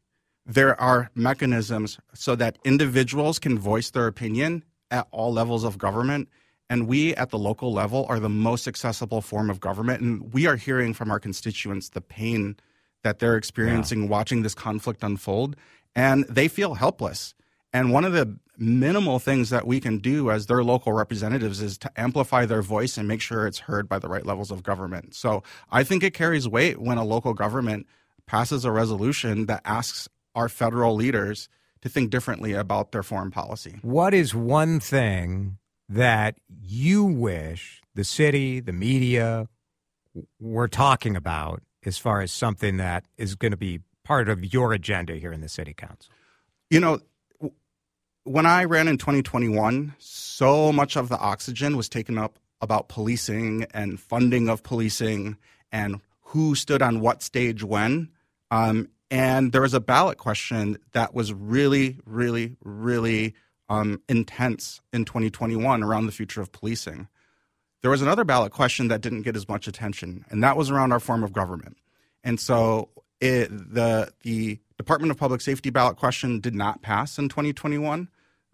there 0.46 0.80
are 0.80 1.10
mechanisms 1.15 2.00
so 2.13 2.36
that 2.36 2.58
individuals 2.63 3.39
can 3.39 3.60
voice 3.60 3.89
their 3.91 4.08
opinion 4.08 4.63
at 4.89 5.08
all 5.12 5.34
levels 5.34 5.63
of 5.63 5.78
government. 5.78 6.30
And 6.70 6.88
we 6.88 7.13
at 7.15 7.30
the 7.30 7.38
local 7.38 7.74
level 7.74 8.06
are 8.08 8.20
the 8.20 8.30
most 8.30 8.67
accessible 8.67 9.22
form 9.22 9.50
of 9.50 9.60
government. 9.60 10.02
And 10.02 10.34
we 10.34 10.48
are 10.48 10.56
hearing 10.56 10.94
from 10.94 11.12
our 11.12 11.20
constituents 11.20 11.89
the 11.89 12.02
pain 12.02 12.56
that 13.04 13.20
they're 13.20 13.36
experiencing 13.36 14.04
yeah. 14.04 14.10
watching 14.10 14.44
this 14.44 14.56
conflict 14.56 15.04
unfold. 15.04 15.56
And 15.96 16.26
they 16.30 16.48
feel 16.48 16.76
helpless. 16.76 17.34
And 17.73 17.91
one 17.91 18.05
of 18.05 18.13
the 18.13 18.38
minimal 18.57 19.17
things 19.17 19.49
that 19.49 19.65
we 19.65 19.79
can 19.79 19.97
do 19.97 20.29
as 20.29 20.45
their 20.45 20.63
local 20.63 20.93
representatives 20.93 21.62
is 21.62 21.77
to 21.79 21.91
amplify 21.99 22.45
their 22.45 22.62
voice 22.62 22.97
and 22.97 23.07
make 23.07 23.21
sure 23.21 23.47
it's 23.47 23.60
heard 23.60 23.89
by 23.89 23.97
the 23.97 24.07
right 24.07 24.25
levels 24.25 24.51
of 24.51 24.62
government. 24.62 25.15
So 25.15 25.41
I 25.71 25.84
think 25.84 26.03
it 26.03 26.13
carries 26.13 26.47
weight 26.47 26.79
when 26.79 26.97
a 26.97 27.03
local 27.03 27.34
government 27.34 27.88
passes 28.27 28.65
a 28.65 28.71
resolution 28.71 29.45
that 29.47 29.62
asks 29.65 30.07
our 30.36 30.47
federal 30.47 30.95
leaders 30.95 31.49
to 31.81 31.89
think 31.89 32.12
differently 32.12 32.53
about 32.53 32.91
their 32.91 33.03
foreign 33.03 33.31
policy. 33.31 33.79
What 33.81 34.13
is 34.13 34.36
one 34.36 34.79
thing 34.79 35.57
that 35.89 36.36
you 36.62 37.03
wish 37.03 37.81
the 37.95 38.03
city, 38.03 38.60
the 38.60 38.73
media 38.73 39.47
were 40.39 40.67
talking 40.67 41.15
about 41.15 41.62
as 41.86 41.97
far 41.97 42.21
as 42.21 42.31
something 42.31 42.77
that 42.77 43.05
is 43.17 43.36
going 43.36 43.51
to 43.51 43.57
be 43.57 43.79
part 44.03 44.29
of 44.29 44.53
your 44.53 44.73
agenda 44.73 45.15
here 45.15 45.31
in 45.31 45.41
the 45.41 45.49
city 45.49 45.73
council? 45.73 46.12
You 46.69 46.79
know, 46.79 46.99
when 48.23 48.45
I 48.45 48.65
ran 48.65 48.88
in 48.88 48.97
2021, 48.97 49.95
so 49.97 50.71
much 50.71 50.95
of 50.95 51.10
the 51.10 51.17
oxygen 51.17 51.75
was 51.75 51.89
taken 51.89 52.17
up 52.17 52.39
about 52.62 52.89
policing 52.89 53.65
and 53.73 53.99
funding 53.99 54.47
of 54.47 54.63
policing 54.63 55.38
and 55.71 56.01
who 56.21 56.55
stood 56.55 56.81
on 56.81 56.99
what 56.99 57.23
stage 57.23 57.63
when. 57.63 58.10
Um, 58.51 58.89
and 59.10 59.51
there 59.51 59.62
was 59.62 59.73
a 59.73 59.79
ballot 59.79 60.17
question 60.17 60.77
that 60.93 61.13
was 61.13 61.34
really, 61.34 61.99
really, 62.05 62.55
really 62.63 63.34
um, 63.67 64.01
intense 64.07 64.81
in 64.93 65.05
2021 65.05 65.84
around 65.84 66.05
the 66.05 66.12
future 66.12 66.41
of 66.41 66.51
policing. 66.51 67.07
There 67.81 67.91
was 67.91 68.01
another 68.01 68.23
ballot 68.23 68.51
question 68.51 68.89
that 68.89 69.01
didn't 69.01 69.23
get 69.23 69.36
as 69.36 69.49
much 69.49 69.67
attention, 69.67 70.23
and 70.29 70.43
that 70.43 70.55
was 70.55 70.69
around 70.69 70.91
our 70.91 70.99
form 70.99 71.23
of 71.23 71.34
government. 71.34 71.77
And 72.23 72.39
so 72.39 72.89
it, 73.19 73.49
the 73.49 74.12
the 74.21 74.60
Department 74.77 75.12
of 75.12 75.17
Public 75.17 75.41
Safety 75.41 75.69
ballot 75.69 75.97
question 75.97 76.39
did 76.39 76.55
not 76.55 76.81
pass 76.81 77.17
in 77.17 77.29
2021. 77.29 78.07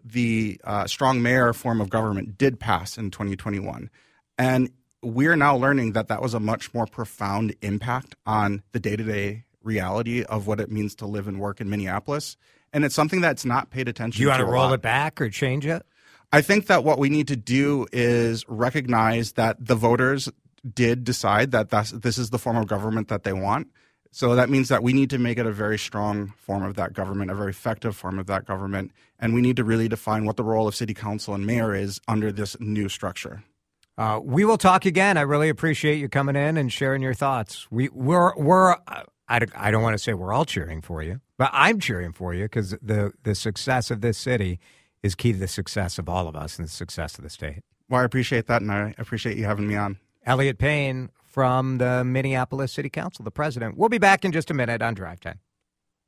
The 0.04 0.60
uh, 0.64 0.86
strong 0.86 1.22
mayor 1.22 1.52
form 1.52 1.80
of 1.80 1.90
government 1.90 2.38
did 2.38 2.58
pass 2.60 2.96
in 2.96 3.10
2021, 3.10 3.90
and 4.38 4.70
we're 5.02 5.36
now 5.36 5.56
learning 5.56 5.92
that 5.92 6.08
that 6.08 6.22
was 6.22 6.34
a 6.34 6.40
much 6.40 6.72
more 6.74 6.86
profound 6.86 7.54
impact 7.62 8.14
on 8.26 8.62
the 8.72 8.80
day 8.80 8.96
to 8.96 9.04
day 9.04 9.44
reality 9.62 10.22
of 10.24 10.46
what 10.46 10.60
it 10.60 10.70
means 10.70 10.94
to 10.96 11.06
live 11.06 11.28
and 11.28 11.38
work 11.38 11.60
in 11.60 11.68
Minneapolis. 11.70 12.36
And 12.72 12.84
it's 12.84 12.94
something 12.94 13.20
that's 13.20 13.44
not 13.44 13.70
paid 13.70 13.88
attention 13.88 14.18
to. 14.18 14.22
You 14.22 14.28
want 14.28 14.40
to 14.40 14.46
roll 14.46 14.68
lot. 14.68 14.74
it 14.74 14.82
back 14.82 15.20
or 15.20 15.30
change 15.30 15.66
it? 15.66 15.84
I 16.32 16.42
think 16.42 16.66
that 16.66 16.84
what 16.84 16.98
we 16.98 17.08
need 17.08 17.28
to 17.28 17.36
do 17.36 17.86
is 17.92 18.44
recognize 18.48 19.32
that 19.32 19.64
the 19.64 19.74
voters 19.74 20.28
did 20.74 21.04
decide 21.04 21.52
that 21.52 21.70
this 21.70 22.18
is 22.18 22.30
the 22.30 22.38
form 22.38 22.56
of 22.56 22.66
government 22.66 23.08
that 23.08 23.22
they 23.22 23.32
want. 23.32 23.68
So 24.10 24.34
that 24.34 24.48
means 24.48 24.68
that 24.68 24.82
we 24.82 24.92
need 24.92 25.10
to 25.10 25.18
make 25.18 25.38
it 25.38 25.46
a 25.46 25.52
very 25.52 25.78
strong 25.78 26.32
form 26.38 26.62
of 26.62 26.76
that 26.76 26.92
government, 26.92 27.30
a 27.30 27.34
very 27.34 27.50
effective 27.50 27.96
form 27.96 28.18
of 28.18 28.26
that 28.26 28.46
government. 28.46 28.92
And 29.18 29.34
we 29.34 29.40
need 29.40 29.56
to 29.56 29.64
really 29.64 29.88
define 29.88 30.24
what 30.24 30.36
the 30.36 30.44
role 30.44 30.66
of 30.66 30.74
city 30.74 30.94
council 30.94 31.34
and 31.34 31.46
mayor 31.46 31.74
is 31.74 32.00
under 32.08 32.32
this 32.32 32.56
new 32.58 32.88
structure. 32.88 33.44
Uh, 33.96 34.20
we 34.22 34.44
will 34.44 34.58
talk 34.58 34.86
again. 34.86 35.16
I 35.16 35.22
really 35.22 35.48
appreciate 35.48 35.98
you 35.98 36.08
coming 36.08 36.36
in 36.36 36.56
and 36.56 36.72
sharing 36.72 37.02
your 37.02 37.14
thoughts. 37.14 37.66
We, 37.70 37.88
we're, 37.90 38.34
we're 38.36 38.76
I, 39.28 39.40
I 39.54 39.70
don't 39.70 39.82
want 39.82 39.94
to 39.94 39.98
say 39.98 40.14
we're 40.14 40.32
all 40.32 40.44
cheering 40.44 40.80
for 40.80 41.02
you, 41.02 41.20
but 41.36 41.50
I'm 41.52 41.80
cheering 41.80 42.12
for 42.12 42.32
you 42.32 42.44
because 42.44 42.70
the, 42.82 43.12
the 43.24 43.34
success 43.34 43.90
of 43.90 44.00
this 44.00 44.16
city 44.16 44.58
is 45.02 45.14
key 45.14 45.32
to 45.32 45.38
the 45.38 45.48
success 45.48 45.98
of 45.98 46.08
all 46.08 46.28
of 46.28 46.34
us 46.34 46.58
and 46.58 46.66
the 46.66 46.72
success 46.72 47.18
of 47.18 47.24
the 47.24 47.30
state. 47.30 47.62
Well, 47.88 48.00
I 48.00 48.04
appreciate 48.04 48.46
that, 48.46 48.62
and 48.62 48.72
I 48.72 48.94
appreciate 48.98 49.36
you 49.36 49.44
having 49.44 49.66
me 49.66 49.76
on. 49.76 49.98
Elliot 50.28 50.58
Payne 50.58 51.08
from 51.24 51.78
the 51.78 52.04
Minneapolis 52.04 52.70
City 52.70 52.90
Council, 52.90 53.24
the 53.24 53.30
president. 53.30 53.78
We'll 53.78 53.88
be 53.88 53.96
back 53.96 54.26
in 54.26 54.32
just 54.32 54.50
a 54.50 54.54
minute 54.54 54.82
on 54.82 54.92
Drive 54.92 55.20
Time. 55.20 55.40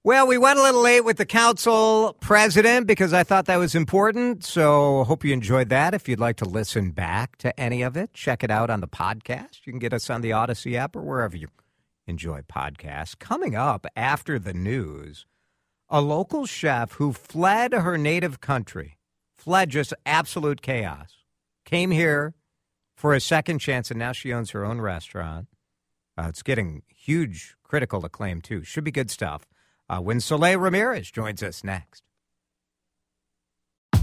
Well, 0.04 0.26
we 0.26 0.36
went 0.36 0.58
a 0.58 0.62
little 0.62 0.82
late 0.82 1.06
with 1.06 1.16
the 1.16 1.24
council 1.24 2.14
president 2.20 2.86
because 2.86 3.14
I 3.14 3.24
thought 3.24 3.46
that 3.46 3.56
was 3.56 3.74
important. 3.74 4.44
So, 4.44 5.04
hope 5.04 5.24
you 5.24 5.32
enjoyed 5.32 5.70
that. 5.70 5.94
If 5.94 6.06
you'd 6.06 6.20
like 6.20 6.36
to 6.36 6.44
listen 6.44 6.90
back 6.90 7.36
to 7.38 7.58
any 7.58 7.80
of 7.80 7.96
it, 7.96 8.12
check 8.12 8.44
it 8.44 8.50
out 8.50 8.68
on 8.68 8.80
the 8.80 8.88
podcast. 8.88 9.60
You 9.64 9.72
can 9.72 9.78
get 9.78 9.94
us 9.94 10.10
on 10.10 10.20
the 10.20 10.30
Audacy 10.30 10.74
app 10.74 10.96
or 10.96 11.00
wherever 11.00 11.36
you 11.36 11.48
enjoy 12.06 12.42
podcasts. 12.42 13.18
Coming 13.18 13.54
up 13.54 13.86
after 13.96 14.38
the 14.38 14.54
news, 14.54 15.24
a 15.88 16.02
local 16.02 16.44
chef 16.44 16.92
who 16.92 17.14
fled 17.14 17.72
her 17.72 17.96
native 17.96 18.42
country, 18.42 18.98
fled 19.34 19.70
just 19.70 19.94
absolute 20.04 20.60
chaos, 20.60 21.24
came 21.64 21.90
here 21.90 22.34
for 23.00 23.14
a 23.14 23.20
second 23.20 23.60
chance, 23.60 23.90
and 23.90 23.98
now 23.98 24.12
she 24.12 24.30
owns 24.30 24.50
her 24.50 24.62
own 24.62 24.78
restaurant. 24.78 25.46
Uh, 26.18 26.26
it's 26.28 26.42
getting 26.42 26.82
huge 26.94 27.56
critical 27.62 28.04
acclaim, 28.04 28.42
too. 28.42 28.62
Should 28.62 28.84
be 28.84 28.90
good 28.90 29.10
stuff. 29.10 29.46
Uh, 29.88 30.00
when 30.00 30.20
Soleil 30.20 30.58
Ramirez 30.58 31.10
joins 31.10 31.42
us 31.42 31.64
next. 31.64 32.02